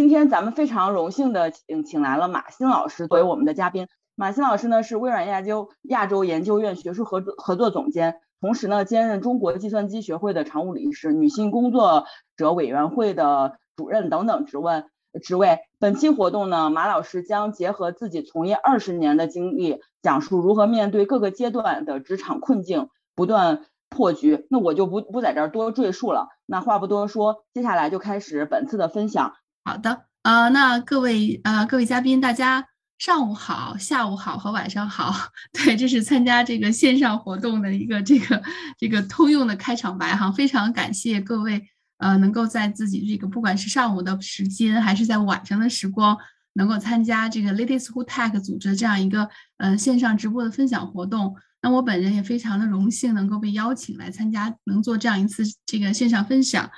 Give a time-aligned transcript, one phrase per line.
[0.00, 3.86] 今天咱们非常荣幸的请请来了马欣老师作为我们的嘉宾。
[4.14, 8.18] 马欣老师呢是微软亚洲亚洲研究院学术合作合作总监。
[8.40, 14.84] 同时呢，兼任中国计算机学会的常务理事、女性工作者委员会的主任等等职位。
[15.22, 15.58] 职位。
[15.78, 24.46] 本期活动呢，马老师将结合自己从业二十年的经历，讲述如何面对各个阶段的职场困境，不断破局。
[24.48, 26.28] 那我就不不在这儿多赘述了。
[26.46, 29.34] 那话不多说，接下来就开始本次的分享。
[29.70, 32.66] 好的，呃，那各位呃各位嘉宾，大家。
[32.98, 35.14] 上午好，下午好和晚上好，
[35.54, 38.42] 对，这是参加这个线上活动的一个这个
[38.76, 41.64] 这个通用的开场白哈，非常感谢各位
[41.98, 46.18] 呃能够在自己这个不管是上午的时间还是在晚上的时光，
[46.54, 51.36] 能够参加这个 Ladies Who Tech 组织这样一个呃线上直播的分享活动。
[51.62, 56.68] 那我本人也非常的荣幸能够被邀请来参加，能做这样一次这个线上分享。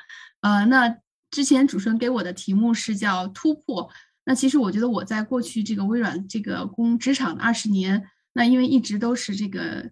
[0.42, 0.96] 呃，那
[1.32, 3.90] 之前主持人给我的题目是叫突破。
[4.24, 9.90] 那其实我觉得我在过去这个微软这个工职场的二十年，那因为一直都是这个，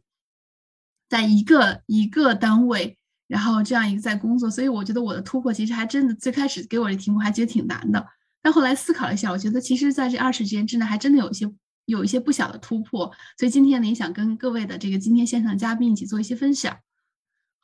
[1.08, 2.96] 在一个一个单位，
[3.26, 8.06] 然后这样一个在工作，所以我觉得我的突破其实还真的最开始给我的题目还觉得挺难的。
[8.40, 11.52] 但后来思考了一下，我觉得其实在这二十年之内还真的有一些
[11.86, 13.10] 有一些不小的突破。
[13.36, 16.78] 所以今天呢，也想跟各位的这个今天线上嘉宾一起做一些分享。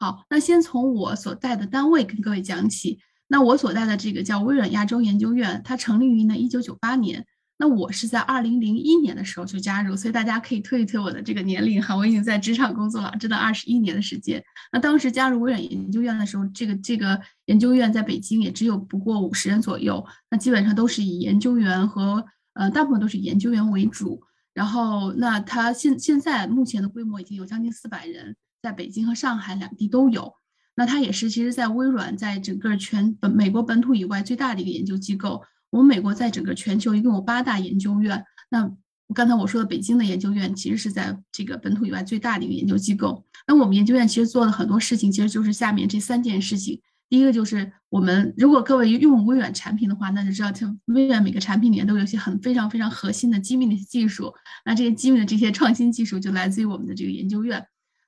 [0.00, 2.98] 好，那先从我所在的单位跟各位讲起。
[3.28, 7.26] 那我所在的这个叫微软亚洲研究院，它成立于呢一九九八年。
[7.58, 14.44] 那我是在二零零一年的时候就加入，所以大家可以推一推我的这个年龄哈，我已经在职场工作了，真的二十一年的时间。
[14.70, 22.22] 那当时加入微软研究院的时候，这个这个研究院在北京也只有不过五十人左右，那基本上都是以研究员和
[22.52, 24.22] 呃大部分都是研究员为主。
[24.52, 30.34] 然后那它现现在目前的规模已经有将近四百人，在北京和上海两地都有。
[30.76, 35.42] 那它也是，其实，在微软在整个全本美国本土以外最大的一个研究机构。
[35.70, 38.24] 我们美国在整个全球一共有八大研究院。
[38.50, 38.70] 那
[39.14, 43.24] 刚才我说的北京的研究院，其实是在这个本土以外最大的一个研究机构。
[43.46, 46.80] 那我们研究院其实做了很多事情，其实就是下面这三件事情。
[47.08, 54.34] 第一个就是我们，如果各位用微软产品的话，那就知道，它微软每个产品里面都有一些很非常非常核心的机密的技术。
[54.64, 57.64] 那这些机密的这些创新技术就来自于我们的这个研究院。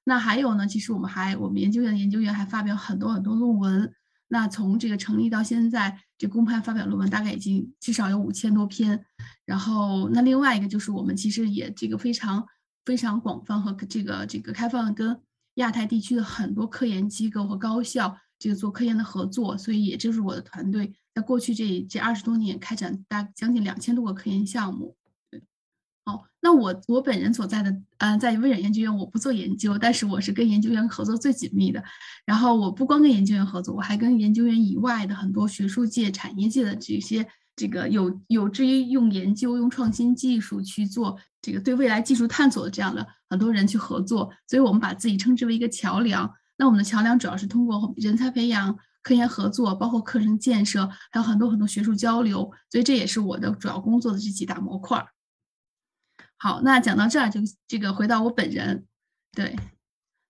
[0.09, 0.67] 那还有呢？
[0.67, 3.93] 其实我们还，我们研究院的研究员还发表很多很多论文。
[4.29, 9.05] 那从这个成立到现在，这公派发表论文大概已经至少有五千多篇。
[9.45, 12.43] 然后，那另外一个就是我们其实也这个非常
[12.87, 15.21] 非常广泛和这个这个开放，跟
[15.57, 19.59] 亚太地区的很多科研机构和高校这个做科研的合作。
[19.59, 24.97] 所以，也就是我的团队在过去这这二十多年开展大将近两千多个科研项目。
[26.09, 31.85] 哦，那我我本人所在的，嗯，在微软研究院，我不做研究，但是我是跟研究员合作最紧密的。
[32.25, 44.31] 然后我不光跟研究员合作，我还跟研究员以外的很多学术界、产业界的这些这个有有志于用研究、用创新技术去做这个对未来技术探索的这样的很多人去合作。
[44.47, 46.33] 所以我们把自己称之为一个桥梁。
[46.57, 52.51] 那我们的桥梁主要是通过人才培养、科研合作，包括课程建设，还有很多很多学术交流。
[52.71, 55.05] 所以这也是我的主要工作的这几大模块。
[56.39, 58.87] 好，那讲到这儿就这个回到我本人，
[59.33, 59.57] 对，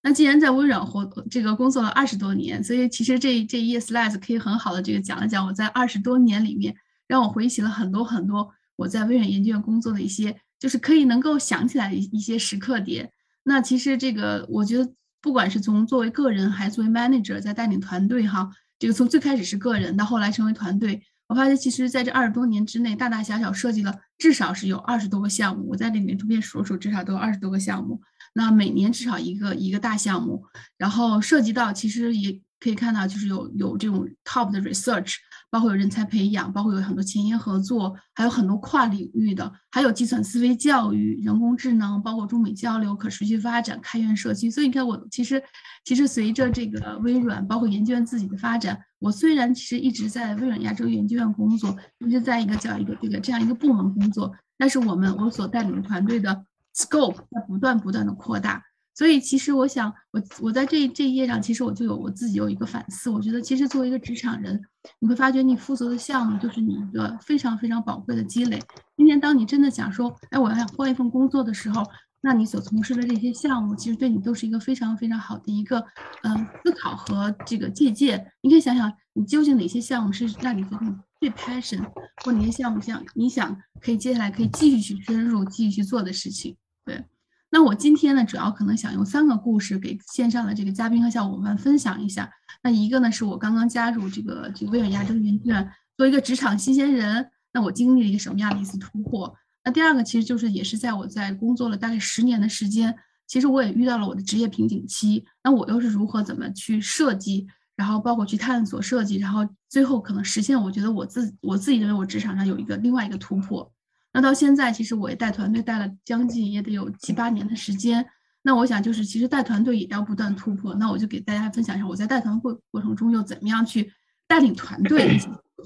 [0.03, 6.75] 那既然在微软活这个工作了二十多年，所以其实这这一页 slides 可以很好的这个讲一讲我在二十多年里面，
[7.07, 13.13] 让我回忆起了很多很多我在微软研究院工作的一些，就是可以能够想起来一一些时刻点。
[13.43, 21.03] 那其实这个我觉得，不管是从作为个人还是作为 manager 在带领团队哈，这个从最开始是个人到后来成为团队。
[21.29, 25.69] 我发现，其实在这二十多年之内，大大小小设计了至少是有二十多个项目。
[25.69, 28.01] 我在里面图片数数，至少都有二十多个项目。
[28.33, 30.45] 那每年至少一个一个大项目，
[30.77, 32.41] 然后涉及到其实也。
[32.61, 35.15] 可以看到，就是有有这种 top 的 research，
[35.51, 44.51] 包括有人才培养，包括有很多前沿合作，还有很多跨领域的，还有计算思维教育、人工智能，包括中美交流、可持续发展、开源社区。
[44.51, 45.43] 所以你看，我其实
[45.85, 56.45] 其实随着这个微软，包括研究院自己的发展，我虽然其实一直在微软亚洲研究院工作，一直在一个叫一个这个这样一个部门工作，但是我们我所带领的团队的
[56.75, 58.63] scope 在不断不断的扩大。
[58.99, 63.09] 所以其实我想，我我在这这一页上，其实我就有我自己有一个反思。
[63.09, 64.61] 我觉得其实作为一个职场人，
[64.99, 68.61] 你会发觉你负责的项目就是你一个非常非常宝贵的积累。
[68.97, 71.87] 今天当你真的想说，哎，我要换一份工作的时候，
[72.23, 75.79] 那你所从事的这些项目，其实对你都是一个非常非常好的一个，
[76.25, 78.33] 嗯，思考和这个借鉴。
[78.43, 81.89] 你可以想想，你究竟哪些项目是让你觉得最 passion，
[82.25, 86.57] 或哪些项目想你想可以接下来可以继续去深入、继续去做的事情。
[86.85, 87.05] 对，
[87.51, 92.31] 那我今天呢，主要可能想用三个故事给线上的这个嘉宾和小伙伴分享一下。
[92.63, 95.65] 那一个呢，是我刚刚加入这个这个微软亚洲研究院，
[95.97, 99.35] 作为一个职场新鲜人，那我经历了一个什么样的一次突破？
[99.65, 102.95] 那第二个其实就是也是在我在工作了大概十年的时间，
[103.27, 105.25] 其实我也遇到了我的职业瓶颈期。
[105.43, 107.47] 那我又是如何怎么去设计，
[107.77, 110.61] 然后包括去探索设计，然后最后可能实现？
[110.61, 113.73] 我觉得我自我自己认为我职场上有一个另外一个突破。
[114.19, 118.05] 那到现在其实我也带团队带了将近也得有七八年的时间。
[118.43, 120.75] 那我想就是其实带团队也要不断突破。
[120.75, 123.93] 那我就给大家分享一下我在带团过过程中又怎么样去
[124.27, 125.17] 带领团队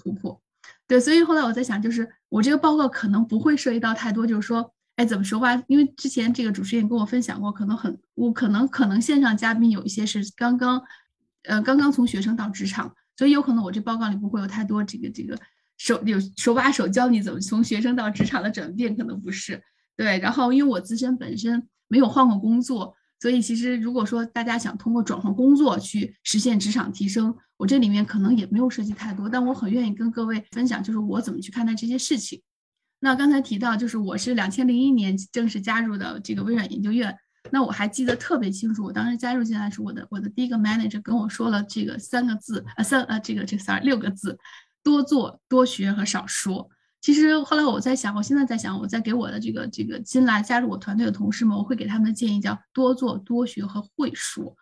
[0.02, 0.38] 突破。
[0.86, 5.62] 对，所以后来我在想，就是我这个报告可能不会涉及到太多，就是说，哎，怎么说吧？
[5.66, 10.82] 因为之前这个主持人跟我分享过，可能很，我可能可能线上嘉宾有一些是刚刚，
[11.44, 15.38] 呃，刚刚从学生到职场，所以有可能我这报告里不会有太多这个这个
[15.78, 19.62] 手有手把手教你怎么从学生到职场的转变，可能不是。
[19.96, 22.94] 对，然后因为我自身本身没有换过工作。
[23.20, 32.42] 所以其实，如果说大家想通过转换工作去实现职场提升，我这里面可能也没有涉及太多，但我很愿意跟各位分享，就是我怎么去看待这些事情。
[32.98, 37.16] 那刚才提到，就是我是两千零一年正式加入的这个微软研究院，
[37.52, 44.36] 那我还记得特别清楚，我当时加入进来时我的我的第一个 manager 跟我说了这个三个字，呃三呃这个这个 sorry 六个字，
[44.82, 46.68] 多做多学和少说。
[47.00, 54.56] 其实后来我在想，我现在在想，我在给我的这个这个新来加入我团队的同事们，我会给他们的建议叫多做多学和会说。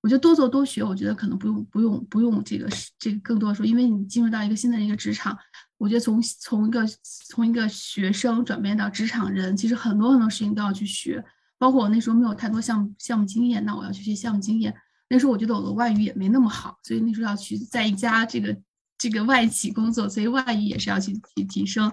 [0.00, 2.68] 我觉得多做多学，我觉得可能不用不用不用这个
[2.98, 5.38] 这个更多说，因为你进入到一个新的一个职场，
[5.78, 6.84] 我觉得从从一个
[7.28, 11.24] 从一个学生转变到职场人，其实很多很多事情都要去学。
[11.58, 14.74] 包括我那时候没有太多项目项目经验，那我要去学项目经验。
[15.08, 18.56] 那时候我觉得我的外语也没那么好，所以那时候要去在一家这个。
[19.10, 21.92] 这个外企工作，所以外语也是要去提提升。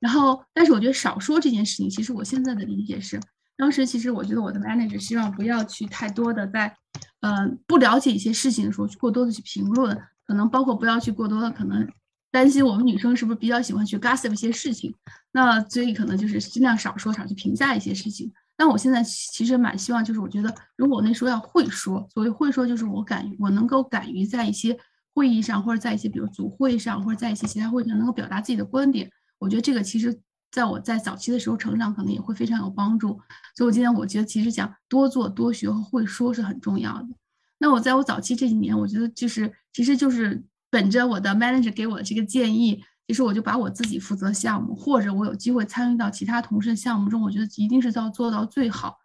[0.00, 3.20] 然后，但是我觉得少说这件事情，其实我现在的理解是，
[3.56, 6.74] 当时其实我觉得我的 manager 希望不要去太多的在，
[7.20, 9.96] 呃，不了解一些事情的时候去过多的去评论，
[10.26, 11.88] 可能包括不要去过多的可能
[12.32, 14.92] 担心我们女生是不是比较喜欢去 gossip 一些事情。
[15.32, 18.32] 那所以可能就是尽量少说，少去评价一些事情。
[18.56, 24.76] 但我现在其实蛮希望，就是我觉得如果我那时候要会说，所谓会说就是我敢，我能够敢于在一些。
[25.18, 29.10] 会议上，或者在一些比如组会上，或者在一些其他会上，能够表达自己的观点，
[29.40, 30.16] 我觉得这个其实
[30.52, 33.20] 在我在早期的时候成长，可能也会非常有帮助。
[33.56, 37.08] 所以，我今天我觉得其实讲多做多学和会说是很重要的。
[37.58, 48.98] 那我在我早期这几年，我觉得就是其实就是本着我的 manager 给我的这个建议，其实我就把我自己负责项目，或者我有机会参与到其他同事的项目中，我觉得一定是要做到最好。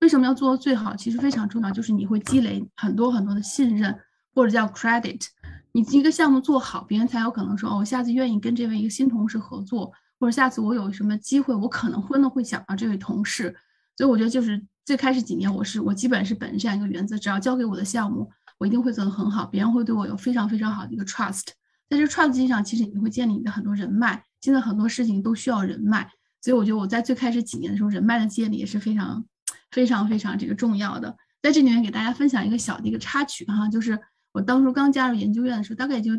[0.00, 0.96] 为什么要做到最好？
[0.96, 3.98] 其实非常重要，就是你会积累很多很多的信任，
[4.32, 5.26] 或者叫 credit。
[5.72, 13.54] 你一个项目做好，别人才有可能说哦，我下次愿意跟这位一个新同事合作，或者下次我有什么机会，我可能会呢会想到这位同事。
[13.96, 21.48] 所以我觉得就是最开始几年，我是我基本是本着这样一个原则，只要交给我的项目，我一定会做得很好，别人会对我有非常非常好的一个 trust。
[21.88, 24.24] 在这 trust 基础上，其实你会建立你的很多人脉。
[24.40, 26.08] 现在很多事情都需要人脉，
[26.40, 29.24] 所以我觉得我在最开始几年的时候，人脉的建立也是非常
[29.70, 31.16] 非常非常这个重要的。
[31.42, 33.98] 在这里面给大家分享一个小的一个插曲哈，就是。
[34.32, 36.12] 我当初刚加入研究院的时候，大概就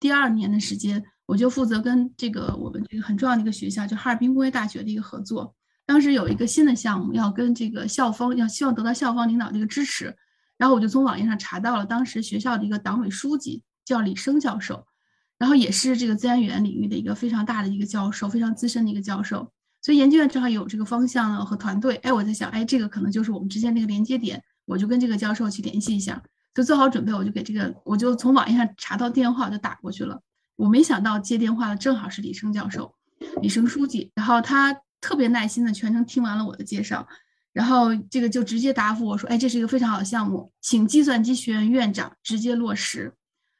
[0.00, 5.54] 第二年的时间，我就负责跟这个我们这个很重要的一个学校，就哈尔滨工业大学的一个合作。
[5.84, 10.16] 当时有一个新的项目，要跟这个校方要希望得到校方领导的一个支持，
[10.56, 14.86] 然后我就从网页上查到了当时学校的一个党委书记叫李生教授，
[15.38, 19.50] 然后也是这个自然语言领域的一个非常大的一个教授，非常资深的一个教授。
[19.82, 26.22] 所以研究院正好有这个方向呢和团队，哎，我在想，哎，这个可能就是我们之间那个连接点，我就跟这个教授去联系一下。
[26.54, 30.20] 就做好准备，我就给这个，我就从网页上查到电话，就打过去了。
[30.56, 32.94] 我没想到接电话的正好是李生教授，
[33.40, 34.12] 李生书记。
[34.14, 37.08] 然后他特别耐心的全程听完了我的介绍，
[37.52, 43.12] 然后这个就直接答复我说：“哎，这是一个非常好的项目，请计算机学院院长直接落实。”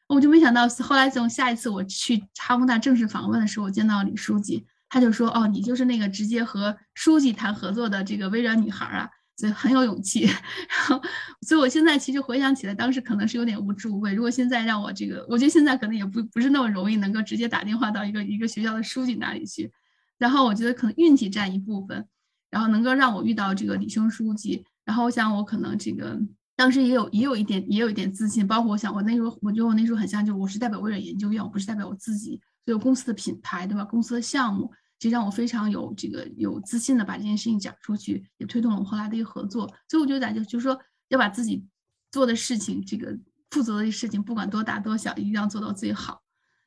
[0.09, 10.23] 我就没想到，后来从下一次我去哈工大正式访问的时候，我见到李书记，他就说：“哦，你就是那个直接和书记谈合作的这个微软女孩啊。”所以很有勇气，
[10.69, 11.01] 然后，
[11.41, 14.13] 所以我现在其实回想起来，当时可能是有点无知无畏。
[14.13, 19.73] 如果现在让我这个，我觉得现在可能也不不是那么容易能够直接打电话到一个一个学校的书记那里去。
[20.19, 22.07] 然后我觉得可能运气占一部分，
[22.51, 26.17] 然后能够让我遇到这个李生书记，然后我想我可能这个
[26.55, 33.85] 当时也有也有一点也有一点自信，包括我想我那时候我觉得我那时候很像，就我是代表微软研究院，我不是代表我自己，所以公司的品牌对吧？
[33.85, 34.71] 公司的项目，
[35.03, 39.67] 其实让我非常有这个有自信的把这件事情讲出去，也推动了我们后来的一个合作。
[39.89, 40.79] 所以我觉得就就是说
[41.09, 41.67] 要把自己
[42.13, 43.19] 做的事情，这个
[43.51, 46.23] 负责的事情，不管多大多小，一定要做到最好。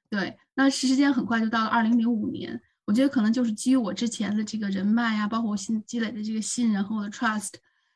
[0.10, 2.62] 对，那时间很快就到了二零零五年。
[2.84, 7.54] 我觉得可能就是基于我之前的这个人脉呀，包括我新积累的这个信任和我的 trust。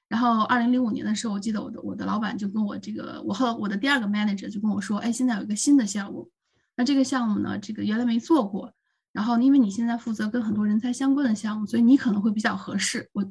[0.08, 6.32] 然后二零零五年的时候，我记得我的我的老板就跟我这个，我和我的第二个 manager 就跟我说，哎，现在有一个新的项目，
[6.78, 8.74] 那这个项目呢，这个原来没做过。
[9.12, 13.10] 然后因为你现在负责跟很多人才相关的项目，所以你可能会比较合适。
[13.14, 13.24] 我，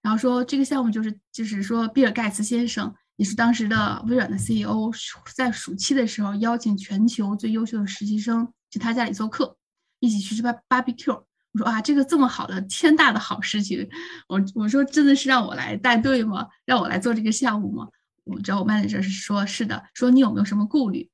[0.00, 4.90] 然后说这个项目就是就是说，比尔盖茨先生也是当时的微软的 CEO，
[5.34, 9.56] 在暑期的时候邀请全球最优秀的实习生去他家里做客。
[10.00, 11.14] 一起去吃 bar barbecue，
[11.52, 13.88] 我说啊，这个这么好的天大的好事情，
[14.26, 16.48] 我我说真的是让我来带队吗？
[16.66, 17.86] 让我来做这个项目吗？
[18.24, 21.08] 我知道我 manager 是说是的，说你有没有什么顾虑？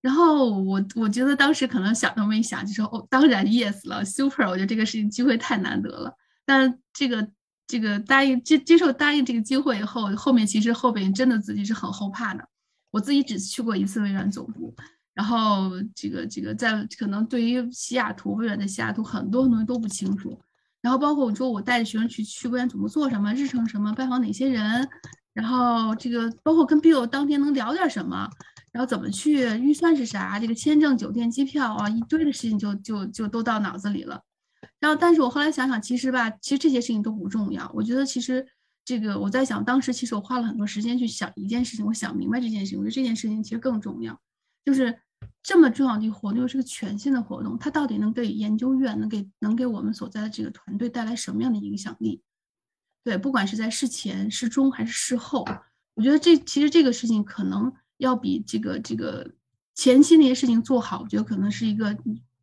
[0.00, 6.14] 然后我我觉得当时可能想都没想就说哦，当然 yes 了，super，我觉得这个事情机会太难得了。
[6.44, 7.28] 但这个
[7.66, 12.48] 这个答应接接受答应这个机会以后，后面其实后边真的自己是很后怕的。
[12.90, 14.74] 我自己只去过一次微软总部。
[15.14, 20.40] 然后这个这个在可能对于西雅图微软的西雅图很多东西都不清楚，
[20.80, 24.88] 然后包括我说我带着学生去去微软总部做什么，日程什么，拜访哪些人，
[25.38, 28.28] 然后这个包括跟 Bill 当天能聊点什么，
[28.72, 34.20] 然后怎么去，预算是啥，这个签证、酒店、机票啊，一堆的事情就就就都到脑子里了。
[34.80, 37.70] 然后但是我后来想想，其实吧，其实这些事情都不重要。
[37.72, 38.44] 我觉得其实
[38.84, 44.20] 这个我在想，当时其实我花了很多时间去想一件事情，我想明白这件事情，我觉得这件事情其实更重要，
[44.64, 44.98] 就是。
[45.42, 52.20] 这么重要的一个活动，又是个全新的活动，它到底能给研究院，能给能给我们所在的这个团队带来什么样的影响力？
[53.08, 55.42] 对，不管是在事前、事中还是事后，
[55.94, 59.26] 我觉得这其实这个事情可能要比这个这个
[59.74, 61.96] 前期那些事情做好，我觉得可能是一个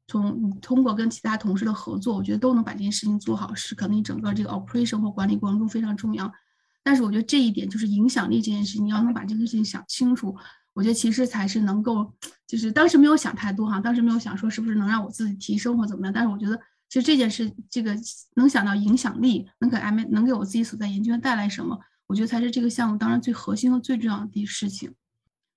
[0.07, 6.33] 从通过跟其他同事的合作，我觉得都能把这件事情做好，是可能你整个这个 operation 或管理过程中非常重要。
[6.81, 10.35] 但是我觉得这一点就是影响力这件事情，你要能把这个事情想清楚。
[10.73, 12.11] 我觉得其实才是能够，
[12.47, 16.11] 就是当时没有想太多哈，当时没有想说是不是能让我自己提升或怎么样。
[16.11, 17.95] 但是我觉得，其实这件事，这个
[18.35, 24.93] 能想到影响力，能给 M 能给我自己所在研究院带来什么，我觉得才是这个项目当然最核心和最重要的事情。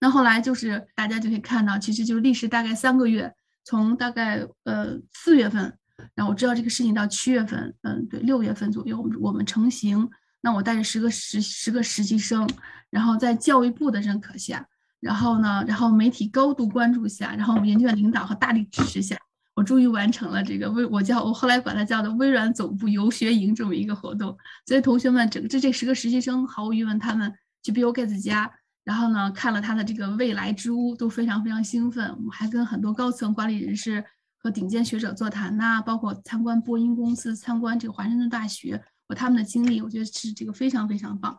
[0.00, 3.32] 那后来就是大家就可以看到，其实就历时大概三个月，
[3.64, 5.76] 从大概呃四月份，
[6.14, 10.08] 然后我知道这个事情到七月份，嗯，对，六月份左右，我们我们成型。
[10.40, 12.48] 那我带着十个实十个实习生，
[12.90, 14.66] 然后在教育部的认可下。
[15.00, 15.64] 然后呢？
[15.68, 19.16] 然后媒体高度关注下，然后我们研究院领导和大力支持下，
[19.58, 24.38] 我终于完成了这个微我叫我后来管它叫的微软总部游学营这么一个活动。
[24.64, 27.34] 所以同学们，整这这十个实习生毫无疑问，他们
[27.64, 28.48] 去 Bill Gates 家，
[28.84, 32.08] 然后呢看了他的这个未来之屋，都非常非常兴奋。
[32.16, 34.04] 我们还跟很多高层管理人士
[34.40, 41.36] 和顶尖学者座谈呐，包括参观波音公司、参观这个华盛顿大学，我他们的经历，我觉得是这个非常非常棒。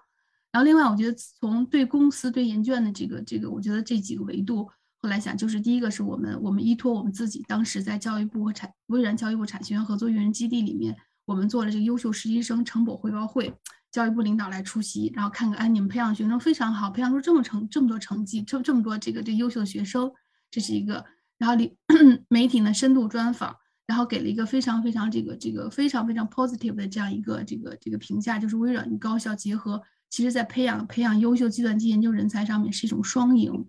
[0.51, 4.69] 然后，另外，我觉得从对公司、对研究院的这个、这个，我觉得这几个维度，
[5.01, 13.53] 后来想，就是第一个是我们，我们依托我们自己当时在教育部和产微软教育部产学研合作育人基地里面，我们做了这个优秀实习生成果汇报会，
[13.91, 20.11] 教育部领导来出席，然后看看，哎，你们培养学生非常好，培养出这么成这么多成绩，这这么多这个这优秀的学生，
[20.51, 21.05] 这是一个。
[21.37, 21.77] 然后，里
[22.27, 23.55] 媒体呢深度专访，
[23.87, 29.81] 然后给了一个非常非常这个这个非常非常 positive 的这样一个这个这个评价，就是微软与高校结合。
[30.09, 33.65] 其实，在培养培养优秀计算机研究人才上面是一种双赢。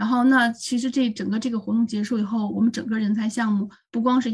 [0.00, 4.30] 然后，那其实这整个这个活动结束以后，我们整个人才项目不光是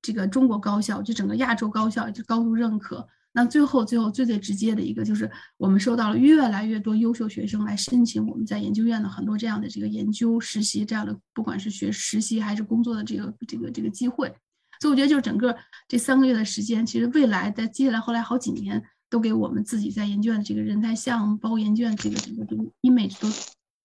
[0.00, 3.04] 这个中国高校，就整个亚洲高校就高度认可。
[3.32, 14.32] 那最后，最后最最直接的一个就是，我们收到了越来越多优秀学生来申请我们在研究院的很多这样的这个研究实习这样的，不管是学实习还是工作的这个这个这个机会。
[14.80, 15.56] 所以，我觉得就整个
[15.88, 18.80] 这三个月的时间，其实未来在接下来后来好几年。
[19.10, 23.28] 都给我们自己在研究院的这个人才项目，包括研究院这个这个这个 image 都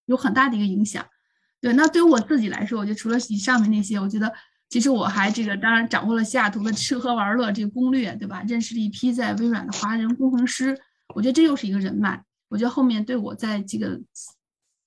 [0.06, 1.04] 有很大的一个影响。
[1.66, 4.32] 对，那对于我自己来说，我觉得除了以上面那些，我觉得
[4.70, 8.44] 其实我还这个当然掌握了西雅图的吃喝玩乐这个攻略，对吧？
[8.48, 10.80] 认识了一批在微软的华人工程师，
[11.16, 12.24] 我觉得这又是一个人脉。
[12.50, 14.00] 我觉得后面对我在这个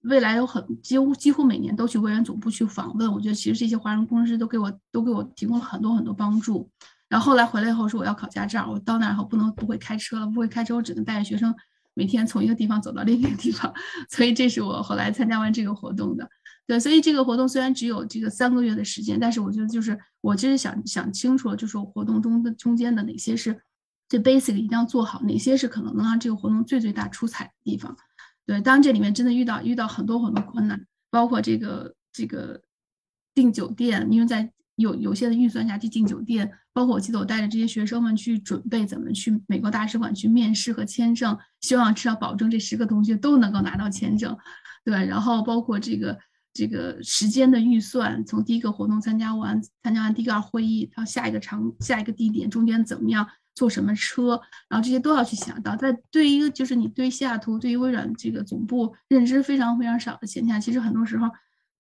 [0.02, 6.70] 未来有很几乎几乎每年都去微软总部去访问，我觉得其实这些华人工程师都给我都给我提供了很多很多帮助。
[7.08, 11.52] 然后后来回来以后说我要考驾照，我到那儿后不能不会开车了，不会开车我只能带着学生
[11.94, 13.74] 每天从一个地方走到另一个地方，
[14.08, 16.30] 所以这是我后来参加完这个活动的。
[16.68, 23.58] 对，所以这个活动虽然只有这个三个月的时间，但是我觉得就是我其实想想清楚了，就是活动中的中间的哪些是
[24.06, 27.96] 最 basic 一定要做好，哪些是可能能让这个活动最最大出彩的地方。
[28.44, 32.60] 对，当然这里面真的遇到遇到很多很多困难，包括这个这个
[33.34, 44.36] 订酒店，因为在有有限的预算下去订酒店，包括我记得我带着这些学生们去准备怎么去美国大使馆去面试和签证，希望至少保证这十个同学都能够拿到签证。
[44.84, 46.18] 对，然后包括这个
[46.58, 53.24] 这个时间的预算，从第一个活动参加完，参加完第二会议到下一个场下一个地点中间怎么样。
[53.54, 55.74] 坐什么车，然后这些都要去想到。
[55.74, 61.28] 在对于一个就是你对西雅图、对于微软这个总部认知非常非常少的前提下，其实很多时候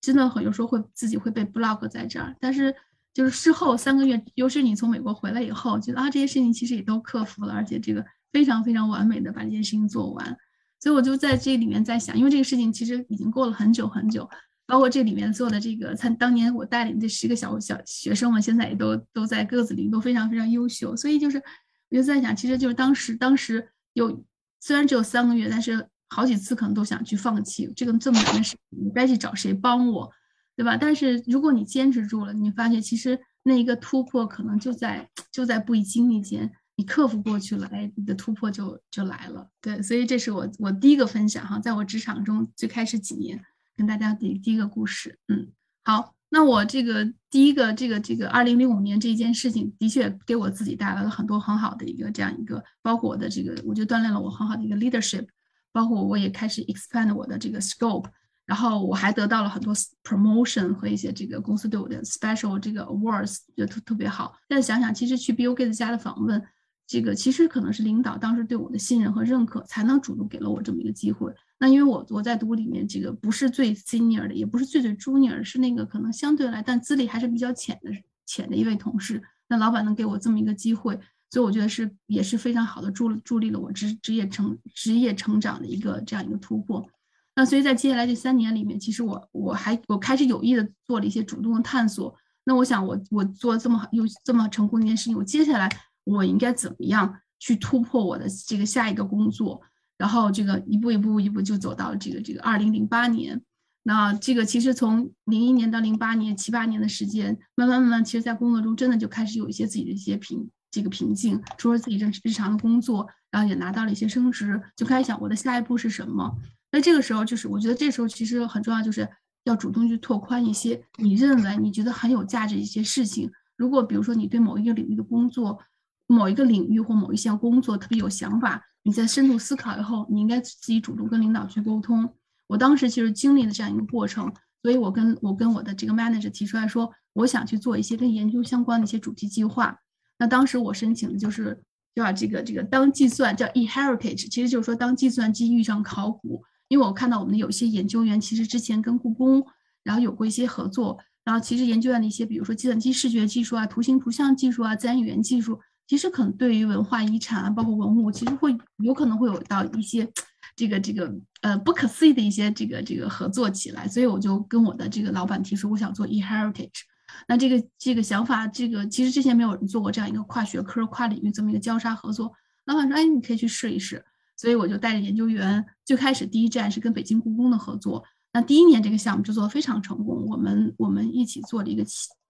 [0.00, 2.34] 真的很有时候会自己会被 block 在这儿。
[2.40, 2.74] 但是
[3.14, 10.36] 就是事后三个月，尤其是你从美国回来以后，觉得啊这些事情其实也都克服了，而且这个非常非常完美的把这件事情做完。
[10.80, 14.28] 所以我就在这里面在想，因为这个事情其实已经过了很久很久，
[14.68, 21.42] 包括这里面做的这个，参当年我带领这十个小小学生们，现在也都都在个子里都非常非常优秀，所以就是。
[21.90, 24.22] 我就在想，其实就是当时，当时有
[24.60, 30.12] 虽然只有三个月，但是好几次可能都想去放弃这个这么难的事，你该去找谁帮我，
[30.54, 30.76] 对吧？
[30.76, 39.48] 但是如果你坚持住了，你发现其实那一个突破可能就在就在不经意间，你克服过去了，哎，你的突破就就来了。
[39.62, 43.42] 对，所以这是我我第一个分享哈，在我职场中最开始几年
[43.78, 45.18] 跟大家的第一个故事。
[45.28, 45.48] 嗯，
[45.82, 46.14] 好。
[46.30, 55.26] 那我这个第一个这个这个二零零五年这一件事情，的确给我自己带来了很多很好的一个这样一个，包括我的这个，我就锻炼了我很好的一个 leadership，
[55.72, 58.04] 包括我也开始 expand 我的这个 scope，
[58.44, 64.36] 然后我还得到了很多 promotion 和一些这个公司对我的 special 这个 awards，就特特别好。
[64.46, 66.44] 但想想，其实去 Bill Gates 家的访问，
[66.86, 71.32] 这个其实可能是领导当时对我的信任和认可，才能主动给了我这么一个机会。
[71.58, 77.90] 那因为我我在读里面这个不是最 senior 的，也不是最最 junior，是那个可能相对来，但资历还是比较浅的
[78.24, 79.22] 浅的一位同事。
[79.48, 80.94] 那老板能给我这么一个机会，
[81.30, 86.88] 所以我觉得是也是非常好的助助力了我职职业成职业成长的一个这样一个突破。
[87.34, 92.14] 那所以在接下来这三年里面，其实我我还我开始有意的做了一些主动的探索。
[92.44, 95.68] 那我想我我做这么好又这么成功一件事情，我接下来
[96.04, 99.60] 我应该怎么样去突破我的这个下一个工作？
[99.98, 103.42] 然后这个一步一步一步就走到这个这个二零零八年，
[103.82, 116.32] 那这个其实从零一年到零八年七八年的时间，慢慢慢慢，其实在工作中真的就开始有一些自己的一些瓶这个瓶颈，除了自己日日常的工作，然后也拿到了一些升职，就开始想我的下一步是什么。
[116.70, 119.08] 那这个时候就是我觉得这时候其实很重要，就是
[119.44, 123.28] 要主动去拓宽一些你认为你觉得很有价值一些事情。
[123.56, 125.58] 如果比如说你对某一个领域的工作，
[126.06, 128.62] 某一个领域或某一项工作特别有想法。
[128.88, 132.08] 你在深度思考以后，你应该自己主动跟领导去沟通。
[132.46, 139.78] 我当时其实经历了这样一个过程，所以我跟我跟我的这个 manager 提出来说，我想去做一些跟研究相关的一些主题计划。
[140.18, 141.62] 那当时我申请的就是
[141.94, 146.42] 叫这个这个当计算叫 e heritage，其实就是说当计算机遇上考古。
[146.68, 149.44] 因为我看到我们的有些研究员其实之前跟故宫
[149.82, 155.60] 然后有过一些合作，然后其实研究院的一些比如说计算机视觉技术啊、图形图像技术啊、自然语言技术。
[155.88, 160.06] 其实可能对于文化遗产啊，包括文物，其实会有可能会有到一些
[160.54, 166.82] 这个这个呃不可思议的一些这个这个合作起来，所以我就跟我的这个老板提出，我想做 e heritage。
[167.26, 172.32] 那这个这个想法，这个其实之前没有人做过这样一个跨学科、跨领域这么一个交叉合作。
[172.66, 174.04] 老板说，哎，你可以去试一试。
[174.36, 178.04] 所以我就带着研究员，最开始第一站是跟北京故宫的合作。
[178.32, 181.84] 那第一年这个项目就做得非常成功，我们我们一起做了一个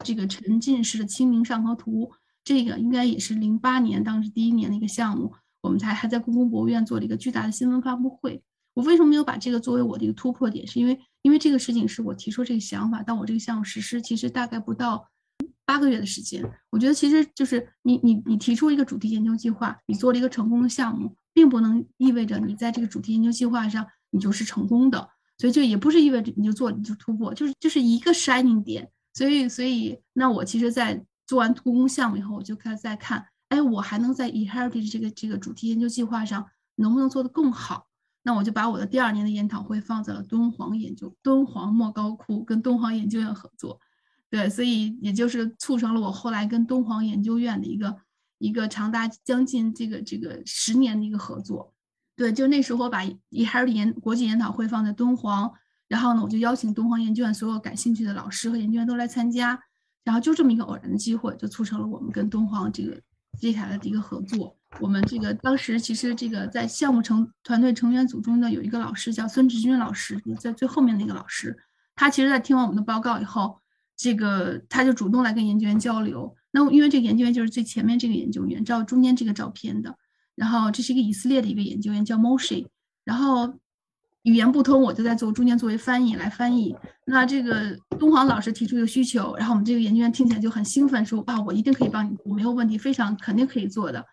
[0.04, 2.04] 这个沉浸式的《清明上河图》。
[2.48, 8.42] 这个应该也是零八年当时第一年的一个项目，我们才还在故宫博物院做了一个巨大的新闻发布会。
[8.72, 10.66] 我为什么没有把这个作为我的一个突破点？
[10.66, 15.06] 是因为因为这个事情是我提出这个想法，但我这个项目实施其实大概不到
[15.66, 16.42] 八个月的时间。
[16.70, 25.06] 我觉得其实就是你你你提出一个主题研究计划，你做了一个成功的项目，并不能意味着你在这个主题研究计划上你就是成功的，
[25.36, 28.88] 所以就也不是意味着你就做你就突破，就是就是一个 shining 点。
[29.12, 37.86] 所以所以那我其实，在做完故宫项目以后，我就开始在看，哎，我还能在 eHeritage 这个这个主题研究计划上能不能做得更好？
[38.22, 43.78] 那我就把我的第二年的研讨会放在了敦煌研究，敦煌莫高窟跟敦煌研究院合作，
[44.30, 47.96] 对，所以也就是促成了我后来跟敦煌研究院的一个
[48.38, 51.74] 一个长达将近这个这个十年的一个合作。
[52.16, 55.52] 对，就那时候我把 eHeritage 研国际研讨会放在敦煌，
[55.88, 59.62] 然后呢，我就邀请敦煌研究院所有感兴趣的老师和研究员都来参加。
[60.08, 62.98] 然后就这么一个偶然的机会，就促成了我们跟敦煌这个
[63.38, 64.56] 接下来的一个合作。
[64.80, 71.54] 我们这个当时其实这个在项目成团队成员组中呢，有一个老师叫孙志军老师，在最后面那个老师，
[71.94, 73.60] 他其实在听完我们的报告以后，
[73.98, 76.34] 这个他就主动来跟研究员交流。
[76.52, 79.94] 那因为这个研究员就是最前面这个研究员，照中间这个照片的。
[80.34, 82.64] 然后这是一个以色列的一个研究员叫 Moshe，
[83.04, 83.58] 然后
[84.28, 86.76] 语言不通，我就在做中间作为翻译来翻译。
[87.06, 94.04] 那这个东皇老师提出一个需求，然后我们这个研究员听起来就很兴奋，说啊，我一定可以帮你，我没有问题，非常肯定可以做的。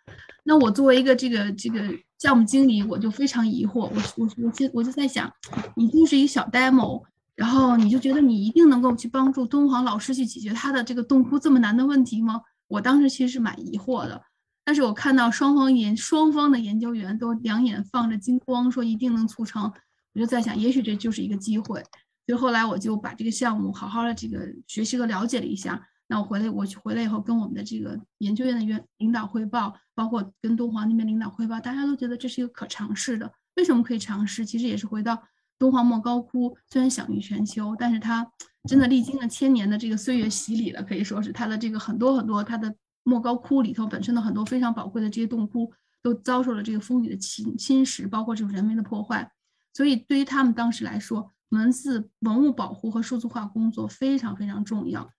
[0.45, 1.81] 那我作为一个这个这个
[2.17, 5.29] 项目经理，我就非常疑惑，我我我就我就在想，
[5.75, 7.03] 你就是一个小 demo，
[7.35, 12.41] 然后你就觉得你一定能够去帮助敦煌老师去解决他的这个洞窟这么难的问题吗？
[12.67, 14.21] 我当时其实是蛮疑惑的。
[14.67, 19.71] 但是我看到双方研双方的研究员都两眼放着金光，说一定能促成，
[20.15, 21.83] 我就在想，也许这就是一个机会。
[22.25, 25.79] 所以后来我就把这个项目好好的这个学习和了解了一下。
[26.07, 33.31] 那我回来，我回来以后跟我们的这个研究院的院领导汇报，包括跟敦煌那边领导汇报，大家都觉得这是一个可尝试的。
[33.55, 34.43] 为什么可以尝试？
[34.43, 35.21] 其实也是回到
[35.59, 38.27] 敦煌莫高窟，虽然享誉全球，但是它
[38.67, 42.73] 真的历经了千年的这个岁月洗礼了，可以说是它的这个很多很多它的。
[43.07, 49.31] 莫高窟里头本身的很多非常宝贵的这些洞窟，都遭受了这个风雨的侵侵蚀，包括这种人为的破坏。
[49.75, 55.11] 所以对于他们当时来说，文字文物保护和数字化工作非常非常重要。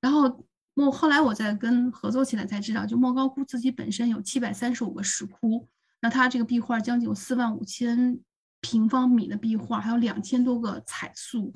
[0.00, 5.66] 然后莫后来我在跟合作起来才知道，就莫高窟自己本身有七百三十五个石窟，
[6.02, 8.20] 那它这个壁画将近有四万五千
[8.60, 11.54] 平方米的壁画，还有两千多个彩塑。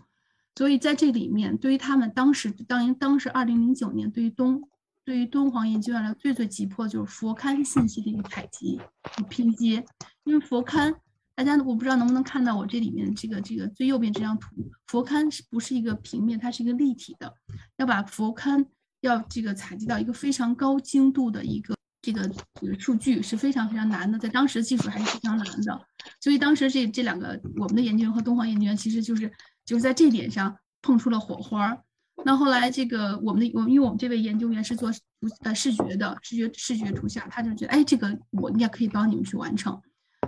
[0.54, 4.68] 所以在这里面，对于他们当时当当时二零零九年对于东。
[5.04, 9.86] 对于敦煌研究院来最最急迫就是佛龛信息的一个采集和拼接，
[10.24, 10.92] 因为佛龛，
[11.36, 14.48] 大家我不知道能不能看到我这里面这个这个最右边这张图，
[14.86, 17.32] 佛龛是不是一个平面，它是一个立体的，
[17.76, 18.64] 要把佛龛
[19.02, 22.26] 要这个采集到一个非常高精度的一个这个
[22.60, 25.86] 这个数据是非常非常难的，在当时技术还是非常难的，
[26.20, 29.30] 所以当时这这两个我们的研究员和东煌研究员其实就是
[29.66, 31.76] 就是在这点上碰出了火花。
[32.24, 34.98] 那后来，这个我们的我，因为我们这位研究员是做图
[35.42, 39.78] 呃视觉的，视觉视觉图像，他就觉得，哎，这个我应该可以帮你们去完成。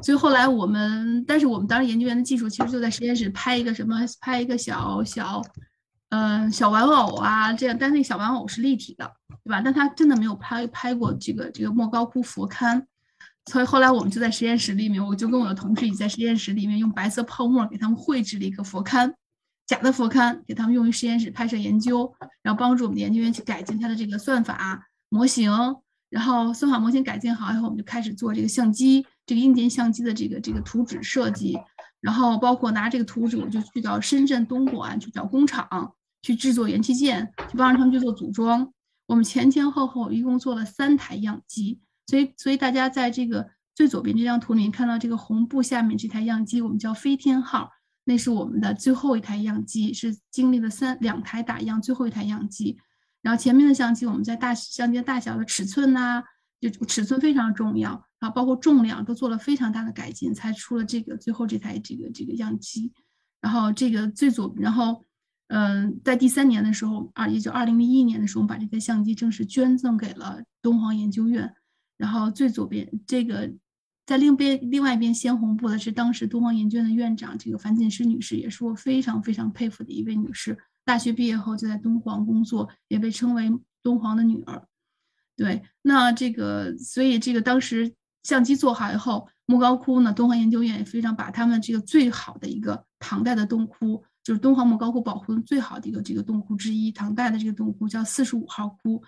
[0.03, 5.43] 所以后来我们，但是我们当时研究员的技术其实就在实验室拍一个什么，拍一个小小，
[6.11, 9.11] 嗯，小玩偶啊，这样，但那小玩偶是立体的，
[9.45, 9.61] 对吧？
[9.63, 12.83] 但他真的没有拍拍过这个这个莫高窟佛龛。
[13.51, 19.13] 所以后来我们就在实验室里面，我就跟我的同事一起在实验室里面用白色泡沫给他们绘制了一个佛龛。
[19.67, 22.11] 假的佛龛给他们用于实验室拍摄研究，
[22.43, 25.51] 然后帮助我们的研究员去改进它的这个算法模型，
[26.09, 31.59] 然后算法模型改进好以后，我们就开始做这个相机，这个硬件相机的这个这个图纸设计，
[32.01, 38.73] 然后包括拿这个图纸，我就去到深圳东莞去找工厂去制作元器件，去帮着他们去做组装。
[39.07, 47.71] 我们前前后后一共做了三台样机，所以所以大家在这个最左边这张图里面看到这个红布下面这台样机，我们叫飞天号。
[48.05, 52.79] 那是我们的最后一台样机，是经历了三两台打样，最后一台样机。
[53.21, 56.23] 然后前面的相机，我们在大相机的大小的尺寸呐，
[56.61, 62.93] 就尺寸非常重要啊，包括重量都做了非常大的改进，才出了这个最后这台这个这个样机。
[63.41, 65.05] 然后这个最左，然后
[65.49, 71.55] 嗯，在第三年的时候，二也就二零零一年的时候，我们把这台相机正式捐赠给了敦煌研究院。
[71.97, 73.53] 然后最左边这个。
[74.07, 80.57] 在另边另外一边鲜红布的是当时敦煌研究院的院长，这个樊锦诗女士，也是我非常非常佩服的一位女士。
[80.83, 84.67] 大学毕业后就在敦煌工作，也被称为敦煌的女儿。
[85.39, 99.01] 对，那这个所以这个当时相机做好以后，莫高窟呢，敦煌研究院也非常把他们这个最好的一个唐代的洞窟，就是敦煌莫高窟保护的最好的一个这个洞窟之一，唐代的这个洞窟叫四十五号窟，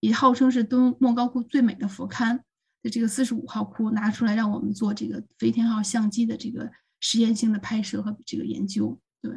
[0.00, 2.38] 也号称是东莫高窟最美的佛龛。
[2.80, 6.70] 的这个四十五号窟拿出来让我们做这个飞天号相机的这个
[7.00, 9.32] 实验性的拍摄和这个研究，对，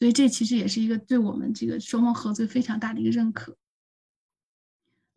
[0.00, 3.56] 所以这其实也是一个对我们这个双方合作非常大的一个认可。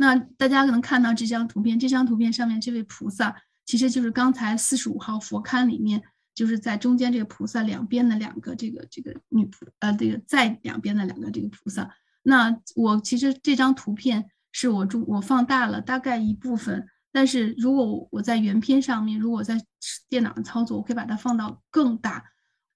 [0.02, 3.36] 那大家可能看到这张图片，这张图片上面这位菩萨
[3.66, 6.02] 其实就是刚才四十五号佛龛里面，
[6.34, 11.94] 就是在中间这个菩萨两边的两个这个这个女菩呃这个在两边的两个这个菩萨。
[12.24, 16.88] 那我其实这张图片是我中我放大了大概一部分。
[17.12, 19.60] 但是如果我在原片上面，如果在
[20.08, 22.24] 电脑上操作，我可以把它放到更大，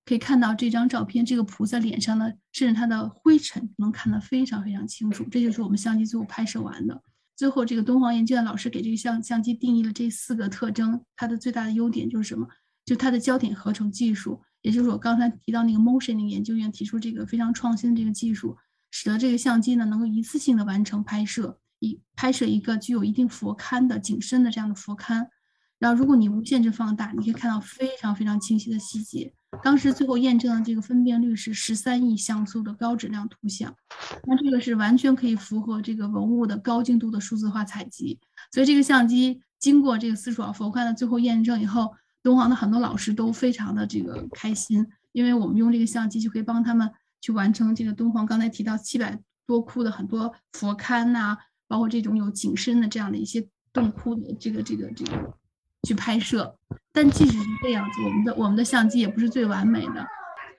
[0.04, 5.24] 可以看到这张照片，这个菩萨脸上的，甚至它的灰尘能看得非常非常清楚。
[5.32, 7.02] 这就是我们相机最后拍摄完的。
[7.36, 12.48] 最后，这个敦煌研究院老师给这个相相机定义了这四个特征，它的最大的优点就是什么？
[12.86, 18.58] 就它的焦点合成技术，也就是我刚才提到那个 motion 那个研究院提出这个非常创新的这个技术，
[18.92, 21.60] 使得这个相机呢能够一次性的完成拍摄。
[21.80, 25.28] 一拍摄一个具有一定佛龛的景深的这样的佛龛，
[25.80, 29.34] 然后如果你无限制放大，你可以看到非常非常清晰的细节。
[29.62, 33.76] 当时最后验证的这个分辨率是十三亿像素的高质量图像，
[34.26, 38.20] 那这个是完全可以符合这个文物的高精度的数字化采集。
[38.52, 46.90] 所以这个相机经过这个四爪佛龛的最后验证以后，敦煌的很多老师都非常的这个开心，因为我们用这个相机就可以帮他们
[47.22, 51.38] 去完成这个敦煌刚才提到七百多窟的很多佛龛呐，
[51.68, 55.38] 包括这种有景深的这样的一些洞窟的这个这个这个。
[55.86, 56.58] 去拍摄，
[56.94, 60.08] 但即使是这样子，我们的我们的相机也不是最完美的。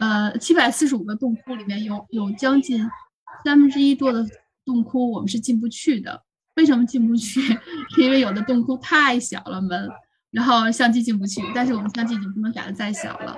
[0.00, 2.80] 呃，七百四十五个洞窟里面有有将近
[3.44, 4.26] 三分之一多的
[4.64, 6.22] 洞窟我们是进不去的。
[6.56, 7.40] 为什么进不去？
[7.40, 7.60] 是
[8.02, 9.88] 因为有的洞窟太小了门，
[10.32, 11.40] 然后相机进不去。
[11.54, 13.36] 但是我们相机已经不能改的再小了。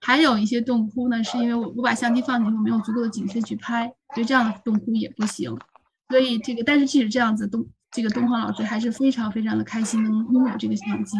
[0.00, 5.54] 还有一些洞窟呢，是因为我我把相机放进去没有足够的景深去拍，所以这样的洞窟也不行。
[6.08, 7.68] 所以这个，但是即使这样子东。
[7.90, 11.16] 这个东方老师还是非常非常的开心能拥有这个相机，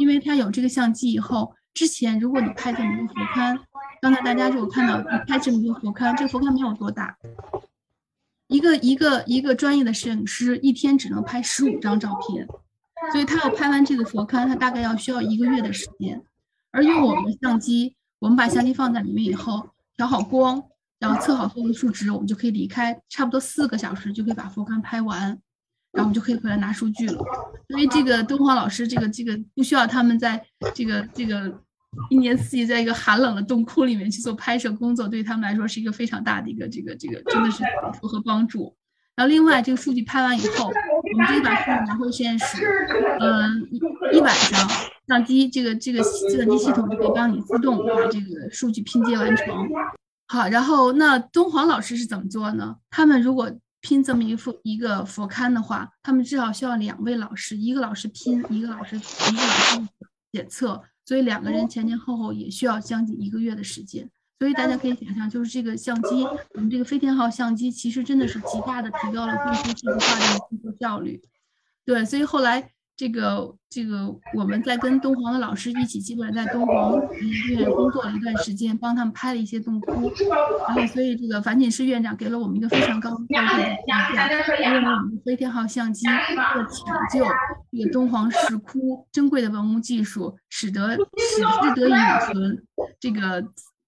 [0.00, 3.60] 因为他有这个相机以后，之前如果你拍这么多佛龛，
[4.00, 7.14] 刚才大家就看到你拍这么多佛龛，这个佛龛没有多大，
[8.46, 12.48] 一个一个一个专业的摄影师一天只能拍十五张照片，
[13.12, 16.22] 所以他要拍完这个佛龛，他大概要需要一个月的时间，
[16.70, 20.62] 而用我们的相机，我们把相机放在里面以后，调好光，
[20.98, 25.38] 然后测好所有的数值，我们就可以离开，差不多四个小时就可以把佛龛拍完。
[25.92, 27.20] 然后我们就可以回来拿数据了，
[27.68, 30.40] 因为这个敦煌老师，这个这个不需要他们在
[30.74, 31.52] 这个这个
[32.08, 38.74] 一年四季在一个寒冷的洞窟里面去做拍摄工作，对他们来说是一个非常大的一个这个这个真的是帮助和帮助。
[39.16, 42.62] 然后另外这个数据拍完以后，我们可以把数据拿回实验室，
[44.12, 44.70] 一晚上
[45.08, 49.68] 相机这个这个计算机系统就可以帮你自动把这个数据拼接完成。
[50.28, 52.76] 好，然后那敦煌老师是怎么做呢？
[52.88, 59.88] 他们如果拼这么一副一个佛龛的话，他们至少需要两位老师，一个老师拼，一个老师一个老师
[60.32, 64.08] 检测，所以两个人前前后后也需要将近一个月的时间。
[64.38, 71.20] 所以大家可以想象，就是这个相机，我们这个飞天号相机其实真的是极大的提高了工作数字化的工作效率。
[71.84, 72.72] 对，所以后来。
[73.00, 80.12] 这个这个，我们在跟敦煌的老师一起，基本上在敦煌研究院工作了一段时间，帮他们拍了一些洞窟。
[80.68, 83.58] 然后，所以这个樊锦诗院长给了我们一个非常高的评价，
[84.62, 87.24] 因为我们的飞天号相机为了抢救
[87.72, 91.40] 这个敦煌石窟珍贵的文物技术，使得使
[91.74, 92.62] 之得以永存，
[93.00, 93.42] 这个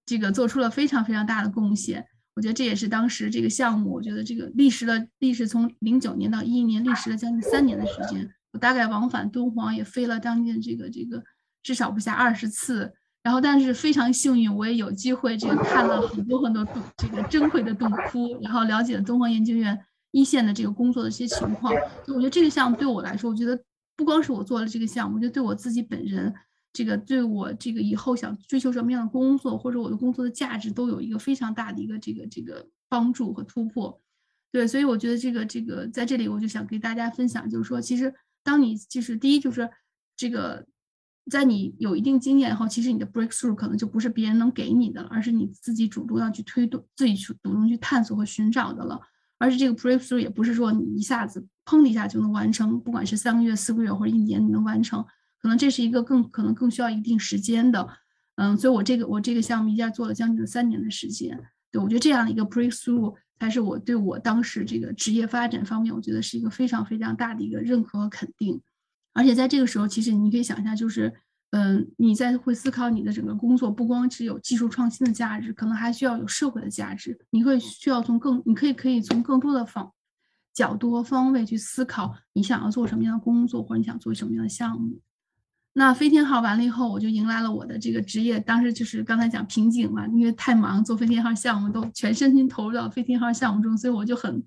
[0.07, 2.03] 这个做出了非常非常大的贡献。
[2.33, 8.27] 我觉得这也是当时这个项目，我觉得这个历时了历时从零九年到一一年，历时了将近三年的时间。
[8.53, 11.21] 我大概往返敦煌也飞了将近这个这个
[11.63, 16.63] 至少不下二十次，然后但是非常幸运，我也有机会这个看了很多很多
[16.97, 19.77] 这个珍贵的洞窟，然后了解了敦煌研究院
[20.11, 21.73] 一线的这个工作的一些情况。
[22.05, 23.59] 所以我觉得这个项目对我来说，我觉得
[23.95, 26.31] 不光是我做了这个项目，我觉得对我自己本人，
[26.73, 33.99] 这个对我这个以后想追求什么样的工作，或者我的工作的价值，都有一个非常大的一个这个这个帮助和突破。
[34.51, 38.13] 对，所以我觉得这个这个在这里我就想给大家分享，就是说其实。
[38.43, 39.69] 当你就是第一，就是
[40.15, 40.65] 这个，
[41.31, 48.99] 在你有一定经验以后，其实你的 breakthrough 可能就不是别人能给你的了，而是你自己主动要去推动、自己去主动去探索和寻找的了。
[49.39, 55.03] 而且这个 breakthrough 也不是说你一下子砰的一下就能完成，不管是三个月、四个月或者一年你能完成，
[55.41, 57.87] 可能这是一个更可能更需要一定时间的。
[58.35, 61.39] 嗯，所以我这个我这个项目一下做了将近三年的时间。
[61.71, 63.15] 对我觉得这样的一个 breakthrough。
[63.43, 68.61] 才是我对我当时这个职业发展方面，我觉得是一个非常非常大的一个认可和肯定。
[69.11, 71.13] 而且在这个时候，其实你可以想一下，就是，
[71.51, 77.19] 嗯，你在会思考你的整个工作，不光只有技术创新的价值，可能还需要有社会的价值。
[77.31, 79.91] 你会需要从更，你可以可以从更多的方
[80.53, 85.01] 角度和方位去思考，你想要做什么样的工作，或者你想做什么样的项目。
[85.75, 88.39] 那飞天号完了以后，我就迎来了我的这个职业。
[88.39, 94.43] 当时就是刚才讲瓶颈嘛，因为太忙，做飞天号项目都全身心投入到飞天号项目中，所以我就很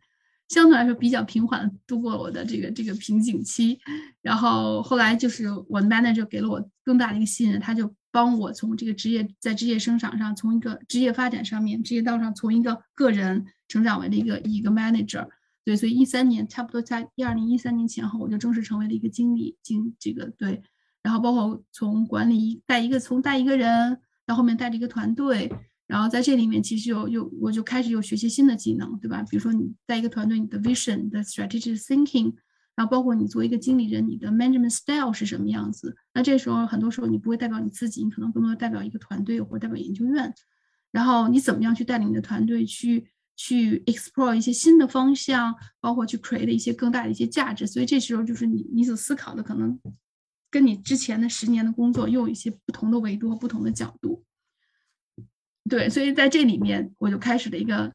[0.48, 3.76] 相对来说比较平缓度过我的这个这个瓶颈期。
[4.22, 15.26] 然后后来就是我的 manager 给了我更大的一个信任，他就帮我从这个职业在职业生长上，从一个职业发展上面，职业道上从一个个人成长为了一个一个 manager。
[15.64, 20.62] 对，所以一三年差不多在一二零一三年前后，我就正式成为了一个经理，经这个对。
[21.06, 25.48] 然后包括从管理带一个，从带一个人到后面带着一个团队，
[25.86, 29.22] 然后在这里面其实有有我就开始有学习新的技能，对吧？
[29.30, 32.34] 比如说你带一个团队，你的 vision 的 strategic thinking，
[32.74, 35.94] 然后包括你作为一个经理人，你的 management style 是什么样子？
[36.12, 40.34] 那这时候很多时候你不会代表你自己，你可能更多代表一个团队或者代表研究院，
[40.90, 47.64] 然后你怎么样去带领你的团队去去 explore 一些新的方向，包括去 create 一些更大的一些价值？
[47.64, 49.78] 所以这时候就是你你所思考的可能。
[50.56, 54.24] 跟你之前的十年的工作又有一些不同的维度和不同的角度，
[55.68, 57.92] 对，所以在这里面我就开始了一个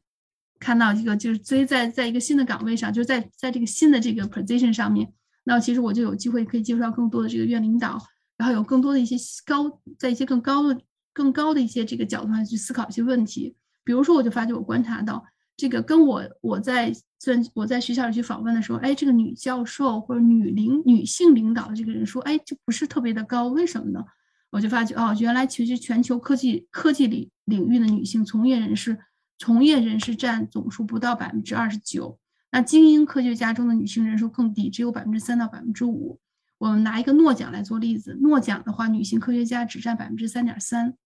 [0.60, 7.98] 看到一个就是所以在在一个新的岗位上，就是在在这个新的这个 position 上面，那其实我就有机会可以接触到更多的这个院领导，
[8.36, 10.80] 然后有更多的一些高在一些更高的
[11.12, 13.56] 更高的一些这个角度上去思考一些问题。
[13.82, 15.24] 比如说，我就发觉我观察到
[15.56, 24.04] 这个跟我我在虽然我在学校里去访问的时候，哎，这个女教授或者女领女性领导的这个人数，哎，就不是特别的高，为什么呢？
[24.50, 28.98] 我就发觉哦，原来其实全球科技科技领领域的女性从业人士，
[29.38, 32.18] 从业人士占总数不到百分之二十九，
[32.50, 36.18] 那精英科学家中的女性人数更低，只有百分之三到百分之五。
[36.58, 40.96] 我们拿一个诺奖来做例子，诺奖的话，女性科学家只占百分之三点三。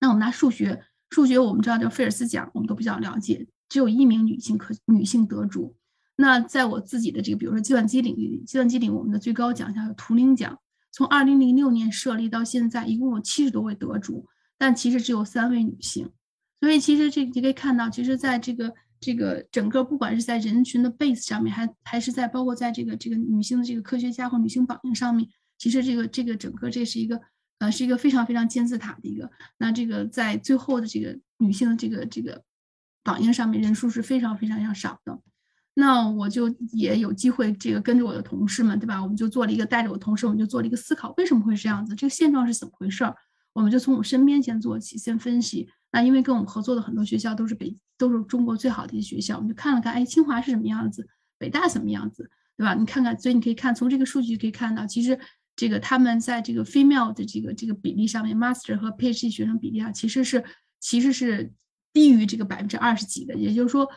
[0.00, 0.84] 那我们拿数学。
[1.10, 5.74] 数学我们知道叫菲尔斯奖，我们都比较了解，只有一名女性科女性得主。
[6.16, 10.58] 那在我自己的这个，比如说计算机领域，计算机领域我们的最高奖项有图灵奖，
[10.92, 14.26] 从二零零六年设立到现在，一共有七十多位得主，
[14.58, 16.10] 但其实只有三位女性。
[16.60, 27.20] 所以其实这你可以看到，其实在这个这个整个不管是在人群的 base 上面，还还是在包括在这个这个女性的这个科学家或女性榜样上面，其实这个这个整个这是一个。
[27.58, 32.42] 呃，是一个非常非常金字塔的一个，那这个在最后的这个女性的这个这个
[33.02, 35.18] 榜样上面，人数是非常非常非常少的。
[35.74, 39.02] 那我就也有机会，这个跟着我的同事们，对吧？
[39.02, 41.94] 我们就做了一个带着我同事，我们就做了一个思考，为什么会这样子？
[41.96, 43.14] 这个现状是怎么回事儿？
[43.52, 45.68] 我们就从我身边先做起，先分析。
[45.90, 52.74] 那因为跟我们合作的很多学校都是北，都是中国最好的一些学校，我们就看了看，哎，清华是什么样子，北大什么样子，对吧？
[52.74, 55.18] 你看看，所以你可以看从这个数据可以看到，其实。
[55.58, 60.44] 这个他们在这个 female 的这个这个比例上面，master 和 PhD 学生比例啊，其实是
[60.78, 61.52] 其实是
[61.92, 63.34] 低于这个百分之二十几的。
[63.34, 63.90] 也就是说，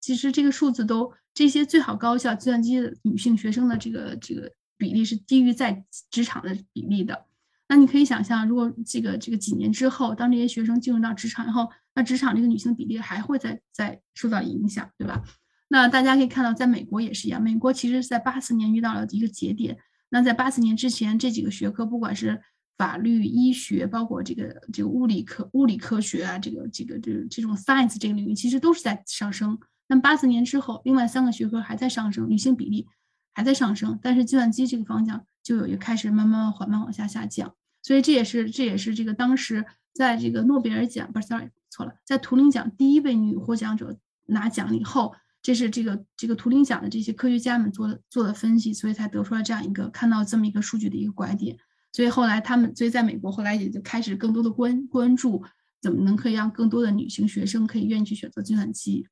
[0.00, 7.26] 其实这个数字都这些最好高校计算机的女性学生的这个这个比例是低于在职场的比例的。
[7.68, 15.24] 那你可以想象，如果这个这个几年之后，当这些学生进入到职场以后，那职场这个女性比例还会再再受到影响，对吧？
[15.66, 19.76] 那大家可以看到，在美国也是一样，美国其实是在八四年遇到了一个节点。
[20.10, 22.42] 那在八四年之前，这几个学科，不管是
[22.76, 29.58] 法律、医学，包括这个这个物理科、物理科学啊，这个这个这这种 science 这个领域，其实都是在上升。
[29.86, 32.86] 但八四年之后，另外三个学科还在上升，女性比例
[33.32, 37.54] 还在上升，但是计算机这个方向就有一个开始慢慢缓慢往下下降。
[37.82, 43.96] 所以这也是这也是这个当时在这个诺贝尔奖不是 sorry 错了，在图灵奖第一位女获奖者
[44.26, 45.14] 拿奖以后。
[45.42, 51.56] 这是这个这个图灵奖的这些科学家们做的做的分析，所以才得出了这样一个看到这么一个数据的一个拐点。
[51.92, 55.42] 所以后来他们，所以在美国后来也就开始更多的关关注，
[55.80, 59.08] 怎么能可以让更多的女性学生可以愿意去选择计算机。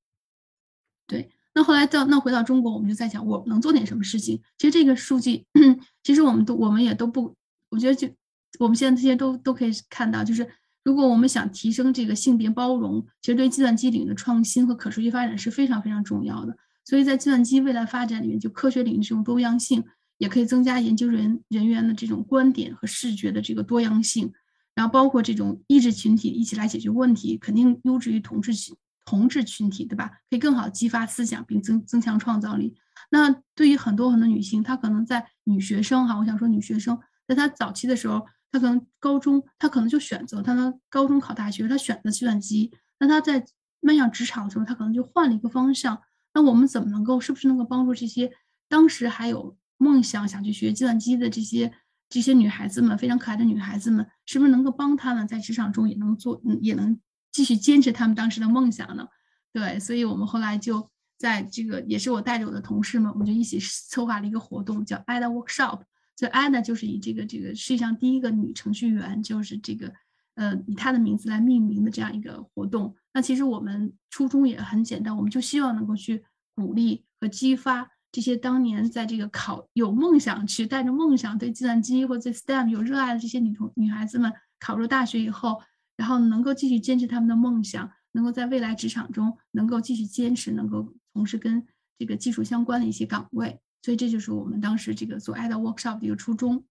[1.07, 4.41] 对，那后来到那回到中国，我们就在想，我能做点什么事情？
[4.59, 5.47] 其实这个数据，
[6.05, 7.35] 其实我们都我们也都不，
[7.71, 8.07] 我觉得就
[8.59, 10.47] 我们现在这些都都可以看到，就是。
[10.89, 16.57] 如果我们想提升这个性别包容，其实对计算机领域的创新和可持续发展是非常非常重要的。
[16.83, 19.85] 所以在计算机未来发展里面，就科学领域这种多样性，
[20.17, 24.33] 也可以增加研究人人员的这种观点和视觉的这个多样性。
[24.75, 28.75] 然后包括这种意志群体一起来解决问题，肯定优质于同质群
[29.05, 30.09] 同质群体，对吧？
[30.31, 32.75] 可以更好激发思想并增增强创造力。
[33.11, 38.25] 那对于很多很多女性，她可能在女学生哈，我想说女学生在她早期的时候。
[38.51, 42.73] 他可能高中，他可能就选择他的高中考大学，他选择计算机。
[42.99, 43.45] 那他在
[43.81, 46.01] 迈向职场的时候，他可能就换了一个方向。
[46.35, 48.33] 那我们怎么能够，是不是能够帮助这些
[48.69, 51.73] 当时还有梦想想去学计算机的这些
[52.09, 56.99] 这些女孩子们，非常可爱的女孩子们，是不是能够帮他们在职场中也能做，也能
[57.31, 59.07] 继续坚持他们当时的梦想呢？
[59.53, 65.83] 对，所以我们后来就在这个，也是我带着我的同事们，我们就一起策划了一个活动，叫 Ada Workshop。
[66.19, 69.95] 所以安娜就是以这个这个世界上第一个女程序员，就是这个
[70.35, 72.93] 呃以她的名字来命名的这样一个活动。
[73.15, 76.25] 那其实我们初衷也很简单，我们就希望能够去
[76.57, 85.63] 鼓励和激发这些当年在这个考有梦想去带着梦想对计算机或者对 STEM 有热爱的这些女同女孩子们考入大学以后，
[85.97, 91.65] 然后能够继续坚持他们的梦想，能够在未来职场中能够继续坚持，能够从事跟
[91.97, 93.61] 这个技术相关的一些岗位。
[93.83, 96.65] 所以这就是我们当时这个做 Ada Workshop 的一个初衷。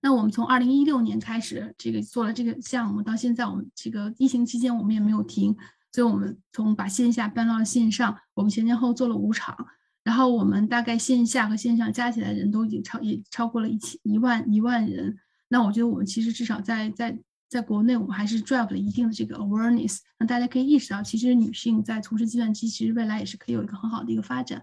[0.00, 5.56] 那我们从二零一六年开始这个做了这个项目，到现在我们这个疫情期间我们也没有停，
[5.92, 9.56] 所以我们从把线下搬到了线上，我们前前后做了五场，
[10.02, 15.16] 然后我们大概线下和线上加起来人都已经超也超过了一千一万一万人。
[15.46, 17.16] 那我觉得我们其实至少在在
[17.48, 24.60] 在国内，我们还是 drive 了一定的这个 awareness，让大家可以意识到，其实女性在从事计算机，其实未来也是可以有一个很好的一个发展。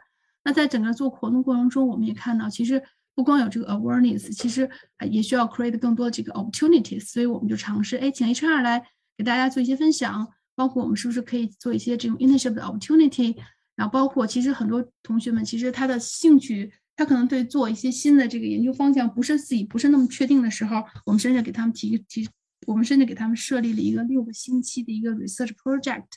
[0.50, 2.82] 那在整个做活动过程中，我们也看到，其实
[3.14, 4.68] 不光有这个 awareness，其实
[5.12, 7.06] 也需要 create 更多这个 opportunities。
[7.06, 8.84] 所以我们就尝试，哎，请 HR 来
[9.16, 13.38] 给大家做一些分享，包括我们是不是可以做一些这种 internship 的 opportunity，
[13.76, 22.28] 然后包括其实很多同学们其实他的兴趣，他可能对做一些新的这个研究方向不是自己不是那么确定的时候，我们甚至给他们提提，
[22.66, 26.08] 我们甚至给他们设立了一个六个星期的一个 research project，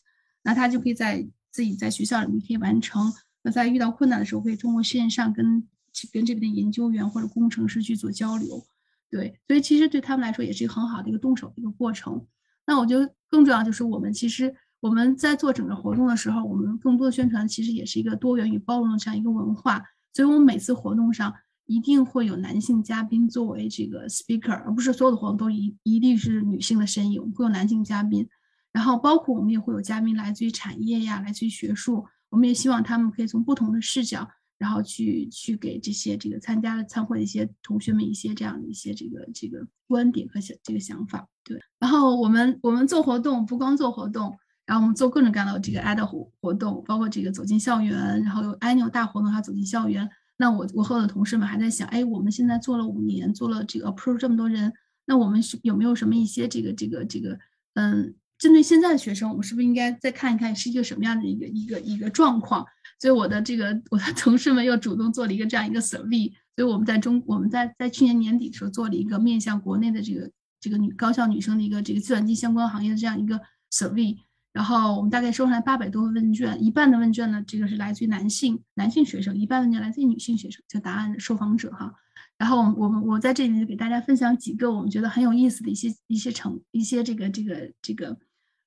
[0.43, 3.13] 那他就可以在自己在学校里面可以完成，
[3.43, 5.67] 那在遇到困难的时候可以通过线上跟
[6.13, 8.65] 跟这边的研究员或者工程师去做交流。
[9.11, 12.25] 对，所以其实对他们来说也是一个很好的一个动手的一个过程。
[12.67, 19.83] 那我觉得更重要就是我们其实我们在做整个活动的时候，我们更多的宣传其实也是一个多元与包容的这样一个文化。
[20.15, 21.35] 所以我们每次活动上
[21.67, 28.29] 一定会有男性嘉宾作为这个 speaker，而不是所有的活动都一一定是女性的身影，会有男性嘉宾。
[28.73, 34.29] 然后包括我们也会有嘉宾来自于产业呀，来自于学术，我们也希望他们可以从不同的视角。
[34.59, 41.61] 然后去去给这些这个参加的参会的一些同学们一些这样的一些这个这个观点和想这个想法，对。
[41.81, 50.09] 然后我们我们做活动不光做活动，然后我们做各种各样的这个 ad 活活动，包括这个走进校园，然后有 annual 大活动，还走进校园。
[50.37, 54.73] 那我我和我的同事们还在想，哎，我们现在做了五年，做了这个 approach 这么多人，
[55.07, 57.37] 那我们是有没有什么一些这个这个这个
[57.75, 62.67] 嗯，针对现在的学生，我们是不是应该再看一看是一个什么样的一个一个一个状况？
[62.99, 70.29] 所以我的这个我的同事们又主动做了一个这样一个 survey，所以我们在中我们在在去年年底的时候做了一个面向国内的这个
[70.61, 73.41] 这个女高校女生的一个这个计算机相关行业的这样一个
[73.71, 74.17] survey，
[74.53, 81.95] 然后我们大概收上来八百多个问卷，一半的问卷呢这个是来自于男性男性学生，一半问卷来自于女性学生，就答案受访者哈，
[82.39, 88.19] 然后我们我在这里给大家分享几个我们觉得很有意思的一些一些成一些这个这个这个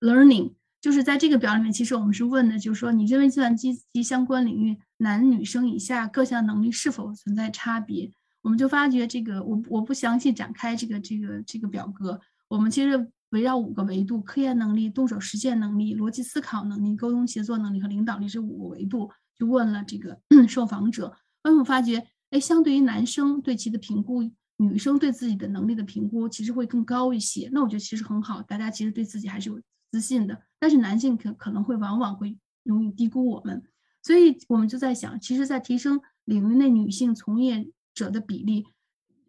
[0.05, 0.53] learning。
[0.81, 8.11] 就是在这个表里面，其实我们是问的，就是说你认为计算机及相关领域男女生以下各项能力是否存在差别？
[8.43, 12.21] 我们就发觉这个，我我不详细展开这个这个这个表格。
[12.47, 21.11] 我们其实围绕五个维度：科研能力、动手实践能力、逻辑思考能力、沟通协作能力和领导力这五个维度，就问了这个 受访者。
[21.43, 24.21] 我们发觉，哎，相对于男生对其的评估，
[24.57, 27.49] 女生对自己的能力的评估其实会更高一些。
[27.51, 29.59] 那我觉得其实很好，大家其实对自己还是有。
[29.95, 33.63] 自信的，但是男性可可能会往往会容易低估我们，
[34.03, 38.65] 所以我们就在想，其实，在提升领域内女性从业者的比例，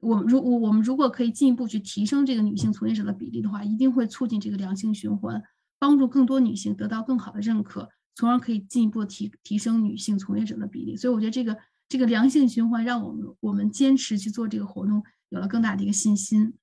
[0.00, 5.40] 我们如我我们如果可以进一步去提升这个女性从业者的比例的话，一定会促进这个良性循环，
[5.78, 10.96] 帮助更多女性得到更好的认可，从而可以进一步提提升女性从业者的比例。
[10.96, 11.56] 所以我觉得这个
[11.88, 16.54] 这个良性循环让我们我们坚持去做这个活动有了更大的一个信心。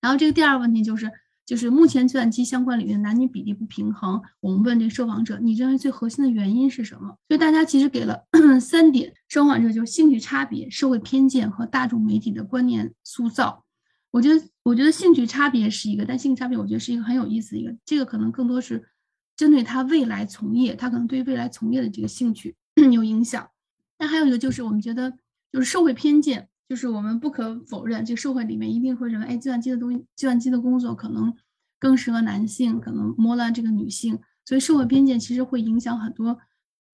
[0.00, 1.12] 然后这个第二个问题就是。
[1.48, 7.16] 就是目前计算机相关领域男女比例不平衡，我们问这个受访者，你认为最核心的原因是什么？
[7.26, 8.22] 所以大家其实给了
[8.60, 13.64] 三点，受访者就是兴趣差别、社会偏见和大众媒体的观念塑造。
[14.10, 18.86] 我觉得，我觉得兴趣差别是一个，但兴趣差别我觉得是一个很有意思的一个，这个可能更多是
[19.34, 22.54] 针对他未来从业，他可能对未来从业的这个兴趣
[22.92, 23.48] 有影响。
[23.98, 25.10] 那还有一个就是我们觉得
[25.50, 26.50] 就是社会偏见。
[26.68, 31.34] 就是我们不可否认，这个社会里面一定会认为，哎，计算机的东西，计算机的工作可能
[31.78, 36.38] 更适合男性，可能摸了这个女性，所以社会偏见其实会影响很多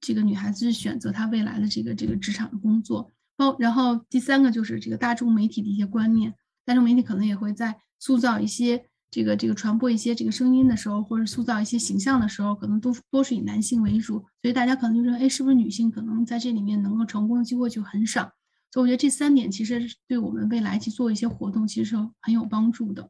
[0.01, 3.11] 这个女孩子选择她未来的这个这个职场的工作。
[3.37, 6.33] 包然后第三个就是这个大众媒体的一些观念，
[6.64, 18.31] 大众媒体可能也会在塑造一些这个这个传播一些这个声音的时候，或者塑造一些形象的时候，可能都多是以男性为主，所以大家可能就认为，哎，是不是女性可能在这里面能够成功的机会就很少？
[18.75, 23.09] 所以我觉得这三点其实对我们未来去做一些活动，其实是很有帮助的。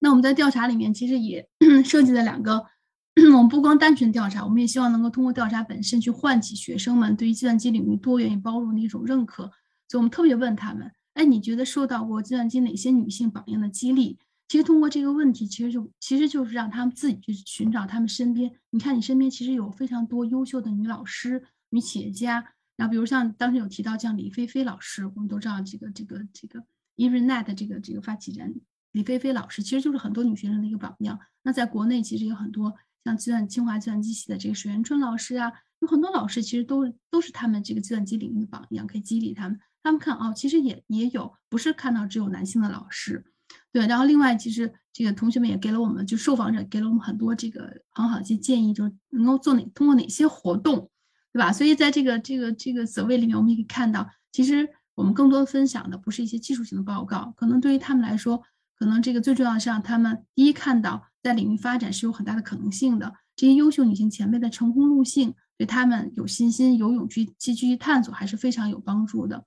[0.00, 1.48] 那我们在调查里面其实也
[1.86, 2.66] 设计了两个，
[3.14, 9.44] 我们不光单纯调查，我们也希望能够通过调查本身去唤起学生们对于计算机领域多元与包容的一种认可。
[9.86, 14.18] 所以我们特别问他们：哎，你觉得受到过计算机哪些女性榜样的激励？
[14.48, 18.50] 其实通过这个问题，其实就其实就是让他们自己去寻找他们身边。
[18.70, 22.44] 你看，你身边其实有非常多优秀的女老师、女企业家。
[22.82, 26.64] 然后，比如像当时有提到像李菲菲老师，我们都知道这个这个这个
[26.96, 28.60] Evenet 这个这个发起人
[28.90, 31.16] 李菲菲老师，其实就是很多女学生的一个榜样。
[31.44, 32.74] 那在国内其实有很多
[33.04, 39.60] 像计算清华计算机系的这个水源春老师啊，有很多老师其实都都是他们这个计算机领域的榜样，可以激励他们。
[39.84, 43.24] 他们看哦，其实也也有不是看到只有男性的老师，
[43.70, 43.86] 对。
[43.86, 50.90] 然后另外，其实这个同学们也给了我们，就受访者给了我们很多这个很好的一些建议，就是能够做哪通过哪些活动。
[51.32, 51.52] 对吧？
[51.52, 58.42] 所以在这个这个这个 survey 里面，我们也可以看到，其实我们更多的分享的不是一些技术性的报告，可能对于他们来说，
[58.78, 69.44] 可能这个最重要的是让他们第一看到在领域发展是有很大的可能性的，这些优秀女性前辈的成功路径，对他们有信心、有勇气去继续探索，还是非常有帮助的。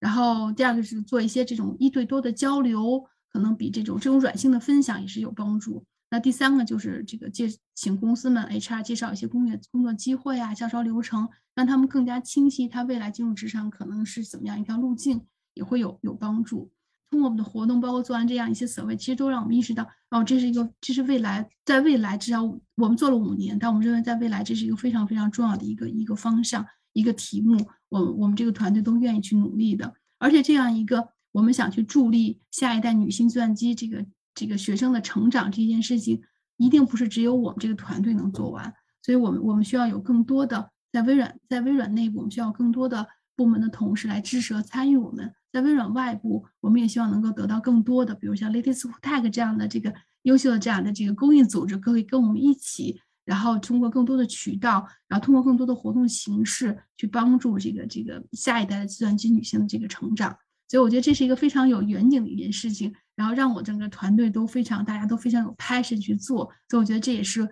[0.00, 3.04] 然后第二个是做一些这种一对多的交流。
[3.28, 5.84] 可能比这种这种软性的分享也是有帮助。
[6.10, 15.20] 那第三个就是这个介请公司们 HR 介绍一些工业工作机会啊，教招流程，让他们更加清晰，他未来进入职场可能是怎么样一条路径，
[15.54, 16.70] 也会有有帮助。
[17.10, 27.56] 通过我们的活动，包括做完这样一些 survey，其实都让我们意识到，哦，这是一个，这是未来，在未来至少我们做了五年，但我们认为在未来这是一个非常非常重要的一个一个方向，一个题目，
[27.88, 29.94] 我我们这个团队都愿意去努力的。
[30.18, 34.04] 而且这样一个我们想去助力下一代女性计算机这个
[34.36, 36.22] 这个学生的成长这件事情，
[36.58, 38.72] 一定不是只有我们这个团队能做完，
[39.02, 45.34] 所以我们我们需要有更多的在微软在微软内部，我们需要更多的部门的同事来支持和参与我们。
[45.52, 60.36] 在微软外部，我们也希望能够得到更多的，比如像 Latest Tag 这样的这个优秀的这样的这个公益组织，可以跟我们一起，然后通过更多的渠道，然后通过更多的活动形式去帮助这个这个下一代的计算机女性的这个成长。
[60.68, 66.44] 所以我觉得这是一个非常有远景的一件事情，然后让我整个团队都非常，大家都非常有 passion 去做。
[66.68, 67.48] 所以我觉得这也是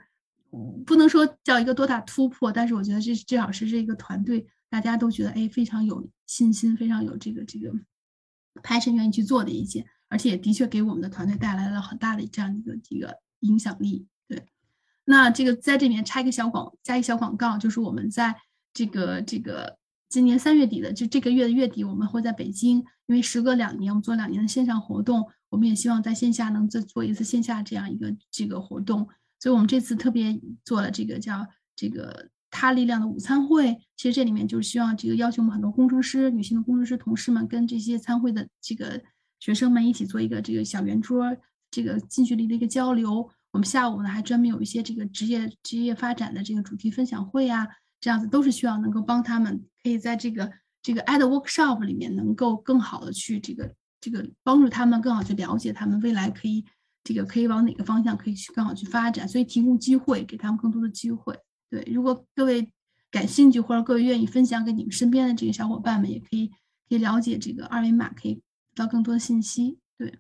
[0.87, 7.73] 不能说叫一个多大突破，但是我觉得这至少是这个团队大家都觉得哎非常有信心，非常有这个这个。
[8.63, 14.07] passion 愿意去做的一件，而且也的确给我们的团队带来了很大的这样一个一个影响力。
[14.29, 14.47] 对，
[15.05, 18.33] 那这个在这里面插一个小广，加一个小广告，就是我们在
[18.73, 19.77] 这个这个
[20.09, 29.09] 今年三月底的，就这个月的月底，我们会在北京，因为时隔两年，我们做两年的线上活动，我们也希望在线下能再做一次线下这样一个这个活动，
[29.41, 32.29] 所以我们这次特别做了这个叫这个。
[32.57, 39.03] 他力量的午餐会，其实这里面就是希望这个邀请我们很多工程师、女性的工程师同事们，跟这些参会的这个
[39.41, 41.37] 学生们一起做一个这个小圆桌，
[41.69, 43.29] 这个近距离的一个交流。
[43.51, 47.67] 我们下午呢还专门有一些这个职业职业发展的这个主题分享会啊，
[48.05, 50.53] 这样子都是需要能够帮他们可以在这个
[50.83, 56.63] 这个 ad workshop 里面能够更好的去这个这个帮助他们更好去了解他们未来可以
[57.03, 61.35] 这个可以往哪个方向可以去更好去发展，所以提供机会给他们更多的机会。
[61.71, 62.71] 对，如果各位
[63.11, 66.49] 感兴趣，或者各位愿意分享给你们身边的这个小伙伴们，也可以
[66.87, 68.35] 可以了解这个二维码，可以
[68.75, 69.79] 得到更多的信息。
[69.97, 70.19] 对，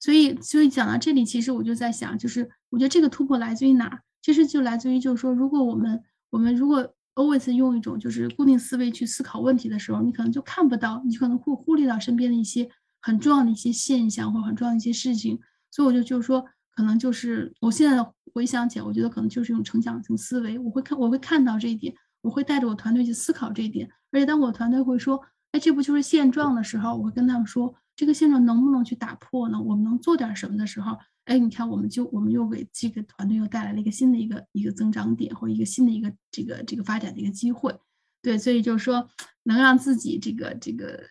[0.00, 4.00] 所以所以讲到这里，其实我就在想，就是我觉得这个突破来自于哪？
[4.20, 12.68] 其实就来自于就是说，如果我们我们如果 always 用一种就是固定思维去思考问题的时候，你可能就看不到，你可能会忽略到身边的一些
[13.00, 15.40] 很重要的一些现象或者很重要的一些事情。
[15.70, 16.44] 所以我就就是说。
[16.76, 23.88] 可能就是我现在回想起来，我觉得可能就是用成长型思维，我会看，我会看到这一点，我会带着我团队去思考这一点。
[24.10, 25.20] 而且当我团队会说，
[25.52, 29.62] 哎，这不就是现状的时候，我会跟他们说，这个现状能不能去打破呢？
[29.62, 37.74] 我们能做点什么的时候，哎，你看，我们就我们又给这个团队又带来了一个新的一个一个增长点，或一个新的一个这个这个发展的一个机会。
[38.22, 39.08] 对，所以就是说，
[39.42, 41.08] 能让自己这个这个。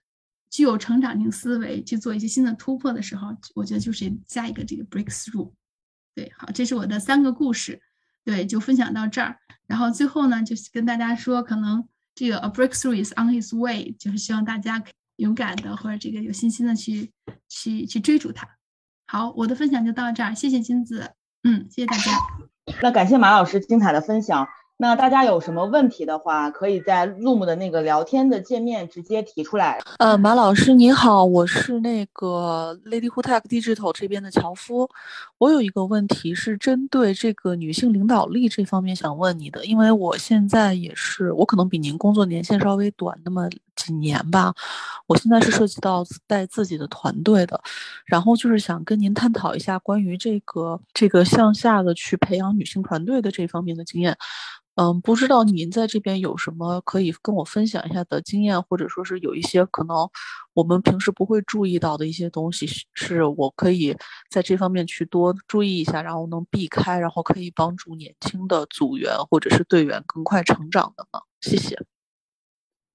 [0.55, 5.51] 具有成长性思维去做一些新的突破的时候，我觉得就是下一个这个 breakthrough。
[6.13, 7.81] 对，好，这是我的三个故事，
[8.23, 9.35] 对，就分享到这儿。
[9.65, 11.83] 然后最后呢，就是跟大家说，可能
[12.13, 17.11] 这个 a breakthrough is on his way，就是希望大家可以勇敢的或者这个有信心的去
[17.49, 18.47] 去去追逐它。
[19.13, 21.11] 好，我的分享就到这儿，谢谢金子，
[21.43, 22.17] 嗯，谢谢大家。
[22.81, 24.47] 那感谢马老师精彩的分享。
[24.75, 29.79] 那大家有什么问题的话，可以在 Zoom 的那个聊天的界面直接提出来。
[29.99, 34.89] 呃，马老师你好，我是那个 Lady Who Tech Digital 这边的乔夫。
[35.37, 44.53] 我有一个问题是针对这个女性领导力这方面想问你的，因为我现在也是，我可能比您工作年限稍微短那么几年吧。
[45.05, 47.61] 我现在是涉及到带自己的团队的，
[48.05, 54.17] 然后就是想跟您探讨一下关于这个这个向下的去培养女性团队的这方面的经验。
[54.75, 59.95] 嗯，不知道您在这边有什么可以跟我分享一下的经验，或者说是有一些可能
[60.53, 62.65] 我们平时不会注意到的一些东西，
[62.95, 63.95] 是我可以
[64.31, 71.19] 在这方面去多注意一下，然后能避开，然后可以帮助年轻的组员或者是队员更快成长的呢？
[71.41, 71.77] 谢谢。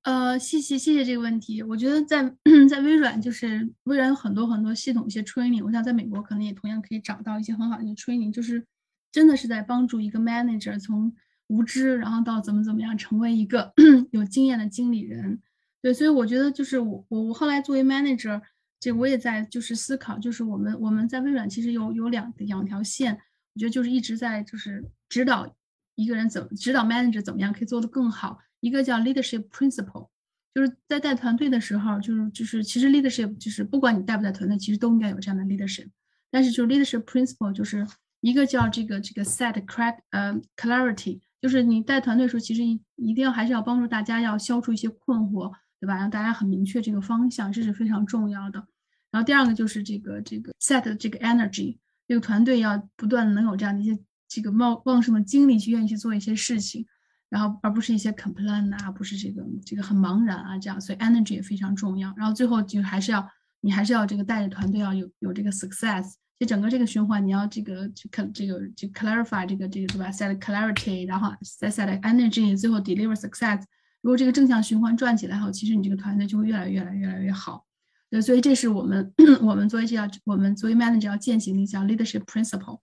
[0.02, 1.62] 呃，谢谢谢谢这个问题。
[1.62, 2.34] 我觉得在
[2.68, 8.64] 在微软，就是微软有很多很多系统一些 training，我想在美国可能也同样可以找到一些很好的 training，就是
[9.12, 11.12] 真的是在帮助一个 manager 从
[11.49, 13.72] 无知，然后到怎么怎么样成为一个
[14.12, 15.40] 有经验的经理人，
[15.82, 18.40] 对，所以我觉得就是我我我后来作为 manager，
[18.78, 23.14] 这我也在就是思考，就是我们我们在微软其实有有两两条线，
[23.55, 25.53] 我觉得就是一直在就是指导
[25.94, 28.38] 一个人怎指导 manager 怎么样可以做得更好。
[28.61, 30.09] 一个叫 leadership principle，
[30.55, 35.88] 就是在带团队的时候，就是就是其实 leadership 就是不管你带不带团队，其实都应该有这样的 leadership，
[36.30, 37.86] 但是就 leadership principle 就是
[38.20, 41.20] 一个叫这个这个 set crack 呃 clarity。
[41.41, 45.97] 就是你带团队的时候，其实一一定要还是要帮助大家，要消除一些困惑，对吧？
[45.97, 48.66] 让大家很明确这个方向，这是非常重要的。
[49.11, 56.84] 然后第二个就是这个这个 set 这个 energy，这个团队要不断能有这样的一些这个旺旺盛的精力去愿意去做一些事情，
[57.28, 62.12] 然后而不是一些 complain 啊，不是这个这个很茫然啊这样，所以 energy 也非常重要。
[62.16, 63.26] 然后最后就还是要
[63.61, 66.14] 你还是要这个带着团队要有有这个 success。
[66.39, 73.62] 就整个这个循环，你要这个去看这个就 clarify 这个这个对吧？set clarity，然后 set set energy，最后 deliver success。
[74.01, 77.64] 如果这个正向循环转起来后，其实你这个团队就会越来越来越来越好。
[78.09, 79.12] 对，所以这是我们
[79.43, 82.78] 我们作为这样我们作为 manager 要践行的一项 leadership principle。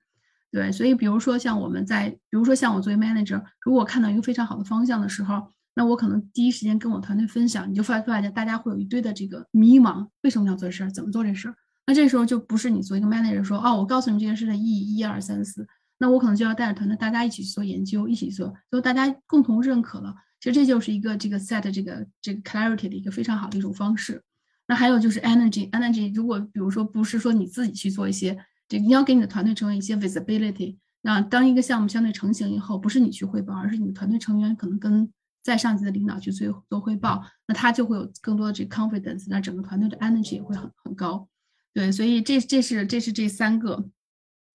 [0.52, 10.92] 对，所以比如说像我们在，比如说像我作为 manager，如果看到一个非常好的方向的时候，那我可能第一时间跟我团队分享，你就发发现大家会有一堆的这个迷茫，为什么要做这事儿？
[10.92, 11.56] 怎么做这事儿？
[11.88, 15.68] 那这时候就不是你做一个 manager 说哦，我告诉你这件事的意义一二三四，
[16.00, 20.14] 那我可能就要带着团队大家一起去做研究，一起做，就大家共同认可了。
[20.40, 24.22] 其实这就是一个这个 set 这个这个 clarity 的一个非常好的一种方式。
[24.68, 30.78] 那还有就是 energy，energy 如果比如说不是说你自己去做一些，这你要给你的团队成为一些 visibility。
[31.02, 35.08] 那当一个项目相对成型以后，不是你去汇报，而是你的团队成员可能跟
[35.44, 41.28] 在上级的领导去做做汇报，那他就会有更多的这个 confidence，那整个团队的 energy 也会很很高。
[41.76, 43.90] 对，所以这这是这是这三个，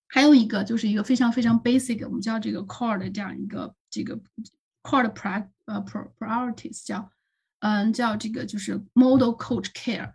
[0.09, 4.19] 还有一个就是一个非常非常 basic，我们叫这个 core 的这样一个这个
[4.83, 5.85] core 的 pri 呃
[6.19, 7.13] priorities 叫
[7.59, 10.11] 嗯叫这个就是 model coach care，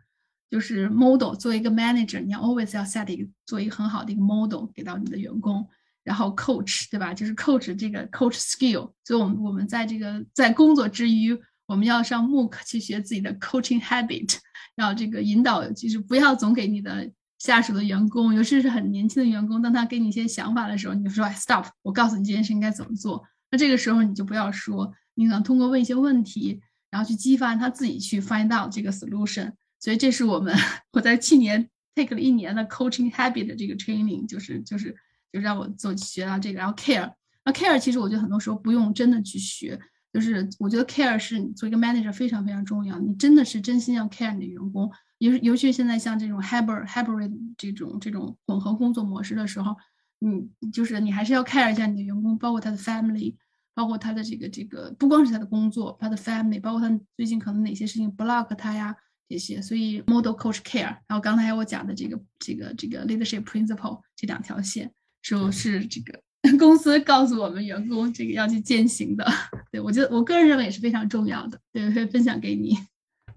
[0.50, 5.70] 就是 model 作为一个 manager，你要 always 要 set 一个做一个很好的一个 model 给到你的员工，
[6.04, 7.14] 然后 coach 对吧？
[7.14, 14.38] 就是 coach 这个 coach skill，所以我们我们在这个在工作之余，我们要上 MOOC 去学自己的 coaching habit。
[14.76, 17.10] 要这个引导，就是不要总给你的
[17.40, 21.66] 下属的员工，尤其是很年轻的员工，当他给你一些想法的时候，你就说：“，stop！
[21.82, 26.60] 我告诉你这件事应该怎么做。”那这个时候你就不要说，你能通过问一些问题，
[26.92, 29.54] 然后去激发他自己去 find out 这个 solution。
[29.80, 30.54] 所以这是我们
[30.92, 34.94] 我在去年 take 了一年的 coaching habit 的这个 training，就是就是
[35.32, 37.14] 就让我做学到这个，然后 care。
[37.46, 39.80] 那 care 其实我觉得很多时候不用真的去学。
[40.16, 49.76] 就是我觉得 care 是你做一个 manager 非常非常重要，你真的是真心要 care 你的员工，尤尤其现在像这种 hybrid hybrid 这种这种混合工作模式的时候，
[50.20, 53.36] 你就是你还是要 care 一下你的员工，包括他的 family，
[53.74, 58.96] 包括他的这个这个不光是他的工作，他的 family，包括他最近可能哪些事情 block 他呀
[59.28, 64.90] 这些，所以 model coach care，然后刚才我讲的这个这个这个 leadership principle 这两条线，
[65.22, 66.22] 就是这个。
[66.60, 69.26] 公司告诉我们员工这个要去践行的，
[69.72, 72.78] 对我觉得我个人认为也是非常重要的，对，会分享给你。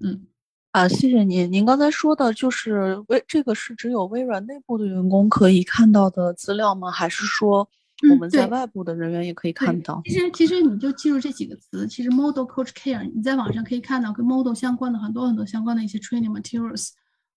[0.01, 0.27] 嗯，
[0.73, 1.51] 啊，谢谢您。
[1.51, 6.91] 您刚才说的就是微这个是只有微软内部的员工可以看到的资料吗？
[6.91, 7.69] 还是说
[8.11, 10.03] 我们在外部的人员也可以看到？
[10.05, 16.91] 其实其实你就记住这几个词，其实 model coach care，你在网上可以看到跟 model 相关的很多很多相关的一些 training materials。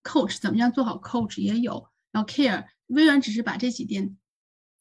[0.04, 4.16] coach 怎么样做好 coach 也有，然后 care 微软只是把这几点。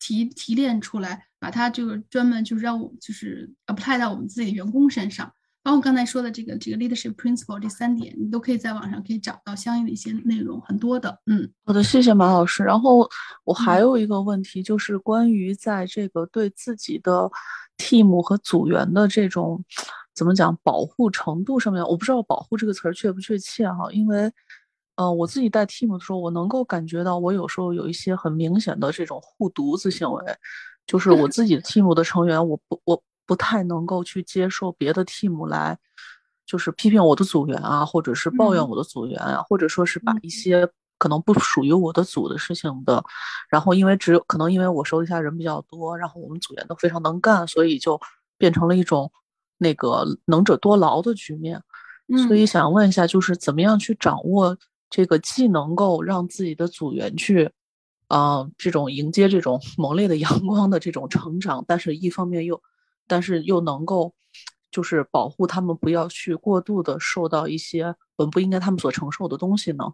[0.02, 5.32] 提提炼出来，把它就是专门就是让我就是 apply 到我们自己的员工身上，
[5.62, 11.20] 包括刚才说的这个这个 leadership principle 这三点，你都可以在网上可以找到相应的一些内容，很多的。
[11.28, 12.64] 嗯，好的，谢谢马老师。
[12.64, 13.08] 然后
[13.44, 17.30] 我还有一个问题，就是关于在这个对自己的
[17.78, 19.64] team 和组员的这种
[20.16, 24.32] 怎么讲保护程度上面，我不知道“保护”这个词儿确不确切哈，因为。
[25.02, 30.24] 呃，我自己带 team 的时候，我能够感觉到，我有时候有一些很明显的这种护犊子行为，
[30.86, 35.76] 就是我自己 team 的成员，我不我不太能够去接受别的 team 来，
[36.46, 43.04] 就是批评我的组员啊，或者是抱怨我的组员啊，或者说是把一些可能不属于我的组的事情的，
[43.50, 48.00] 然后因为只有可能因为我手底下人比较多，然后我们组员都非常能干，所以就
[48.38, 49.12] 变成了一种
[49.58, 51.60] 那个能者多劳的局面。
[52.28, 54.58] 所以想问一下，就是怎么样去掌握？
[54.92, 57.50] 这个既能够让自己的组员去，
[58.10, 62.62] 啊，这种迎接这种 猛烈的阳光的这种成长，但是一方面又，
[63.08, 64.14] 但是又能够，
[64.70, 69.94] 就是保护他们不要去过度的受到一些本不应该他们所承受的东西呢？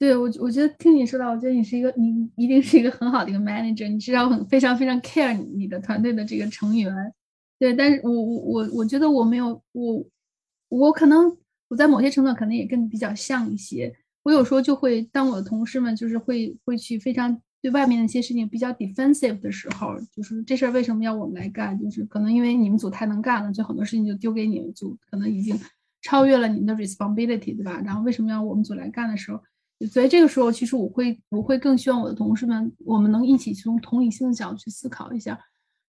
[0.00, 6.92] 对我，我觉得听你说到，我觉得你是一个，你一定是一个很好的一个 manager，你知道很非常非常 care 你的团队的这个成员。
[7.60, 10.04] 对，但是我我我我觉得我没有我
[10.68, 11.38] 我可能。
[11.68, 21.78] 我在某些程度可能也更比较像一些，我有时候就会当我的同事们就是会会去非常对外面的一些事情比较 defensive 的时候，就是这事儿为什么要我们来干？
[21.78, 25.58] 就是可能因为你们组太能干了，就很多事情就丢给你们组，可能已经
[26.02, 27.80] 超越了你们的 responsibility，对吧？
[27.84, 29.42] 然后为什么要我们组来干的时候，
[29.90, 35.40] 所以这个时候其实我会我会更希望我的同事们，我们能一起从同理心的角度去思考一下，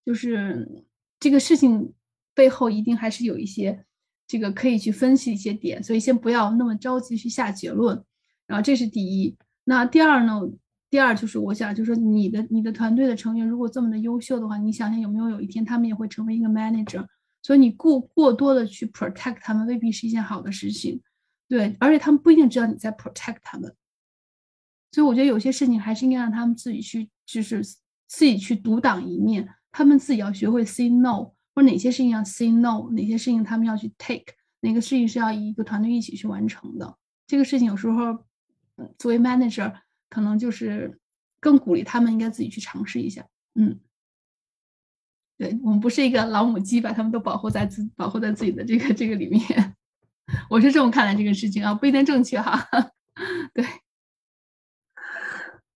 [0.06, 0.84] 就是
[1.20, 1.94] 这个事情
[2.34, 3.86] 背后一定还是有一些。
[4.28, 8.04] 这个可以去分析一些点，所以先不要那么着急去下结论。
[8.48, 9.36] 然后这是第一。
[9.64, 10.42] 那第二呢？
[10.92, 17.06] 第二就是我想，就是说你的你的团队的成员如果这么的优秀的话，你想想有没有有一天他们也会成为一个 manager？
[17.42, 21.02] 所以你过过多的去 protect 他们，未必是一件好的事情。
[21.50, 23.76] 对，而且他们不一定知道你在 protect 他们。
[24.92, 27.62] 所以我觉得有些事情还是应该让他们自己去，就是
[28.08, 29.50] 自己去独当一面。
[29.72, 36.98] 他们自己要学会 say no，或哪些事情要 say no，哪些事情他们要去 take，哪个事情是要一个团队一起去完成的。
[37.26, 38.26] 这个事情有时候，
[39.00, 39.74] 作为 manager，
[40.10, 41.00] 可能就是
[41.40, 43.26] 更鼓励他们应该自己去尝试一下。
[43.56, 43.80] 嗯，
[45.38, 49.42] 对我们不是一个老母鸡，把他们都保护在自保护在自己的这个这个里面。
[50.50, 52.68] 我是这么看待这个事情啊，不一定正确哈。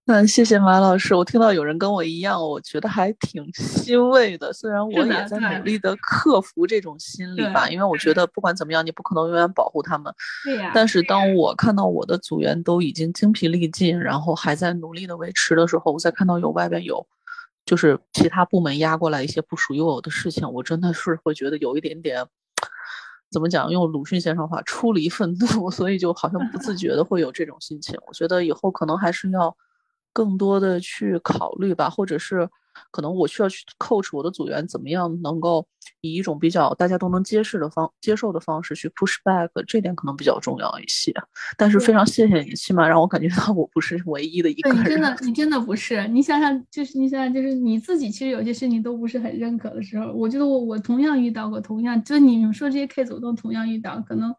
[0.10, 1.14] 嗯，谢谢马老师。
[1.14, 4.52] 我听到有人跟我一样，我觉得还挺欣慰的。
[4.52, 10.12] 虽然我也在努力的克服这种心理吧，因为我觉得不管怎么样，你不可能永远保护他们。
[10.44, 10.72] 对呀。
[10.74, 17.06] 但是当我看到我的组员都已经精疲力尽，然后还在努力的维持的时候，我再看到有外边有，
[17.64, 22.26] 就是其他部门压过来一些不属于我的事情，我真的是会觉得有一点点，
[23.30, 23.70] 怎么讲？
[23.70, 27.96] 用鲁迅先生话，出离愤怒， 所以就好像不自觉的会有这种心情。
[28.08, 29.56] 我觉得以后可能还是要。
[30.20, 32.46] 更多的去考虑吧，或者是
[32.92, 35.66] 可能我需要去 coach 我的组员，怎么样能够
[36.02, 41.14] 以一种比较大家都能接受的方接受的方式去 push back，这点可能比较重要一些。
[41.58, 44.82] 但是非常谢谢你，起码让我感觉到我不是唯一的一个人。
[44.82, 46.06] 你真的，你真的不是。
[46.10, 54.02] 你想想，就是你想想，就是你自己，其实有些事情都不是很认可的时候，我觉得我我同样遇到过，同样就你们说这些 case 我都同样遇到。
[54.02, 54.36] 可能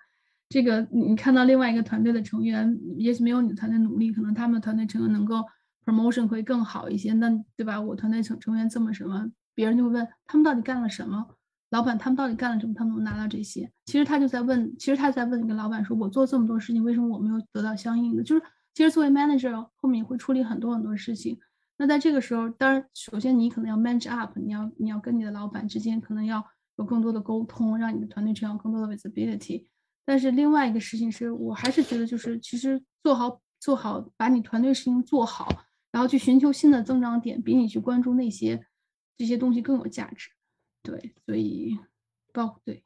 [0.50, 5.42] 这个你看到另外一个团队的成员，也许没有你的团队努力，可能他们团队成员能够。
[5.90, 7.80] Promotion 会更好一些，那对吧？
[7.80, 11.26] 我团队成成员这么什么，别人就会问他们到底干了什么？
[11.70, 12.74] 老板他们到底干了什么？
[12.74, 13.70] 他们能拿到这些？
[13.86, 18.42] 其实他就在问，其实他在问一个老板说：“我做这么多事情，为什么我没有得到相应的？”就是
[18.74, 21.38] 其实作为 manager 后面会处理很多很多事情。
[21.76, 26.44] 那在这个时候，当然首先你可能要 manage up，你要你要跟你的老板之间可能要
[26.76, 29.64] 有更多的沟通，让你的团队成员更多的 visibility。
[30.04, 35.48] 但是另外一个事情是我还是觉得就是其实做好做好把你团队事情做好。
[35.92, 38.64] 然后去寻求新的增长点，比你去关注那些
[39.16, 40.30] 这些东西更有价值。
[40.82, 41.78] 对，所以
[42.32, 42.82] 包对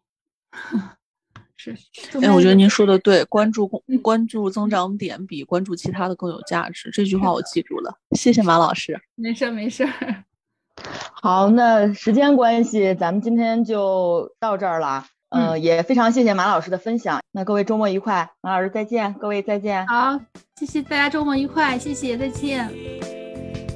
[1.56, 1.76] 是。
[2.20, 3.68] 哎，我觉得您说的对，关注
[4.02, 6.90] 关注增长点比关注其他的更有价值。
[6.90, 9.00] 这句话我记住了，谢谢马老师。
[9.14, 9.86] 没事没事。
[11.22, 15.06] 好，那时间关系，咱们今天就到这儿了。
[15.30, 17.20] 嗯，也非常谢谢马老师的分享。
[17.32, 19.86] 那各位周末愉快，马老师再见，各位再见。
[19.86, 20.20] 好，
[20.56, 22.93] 谢谢大家周末愉快，谢谢再见。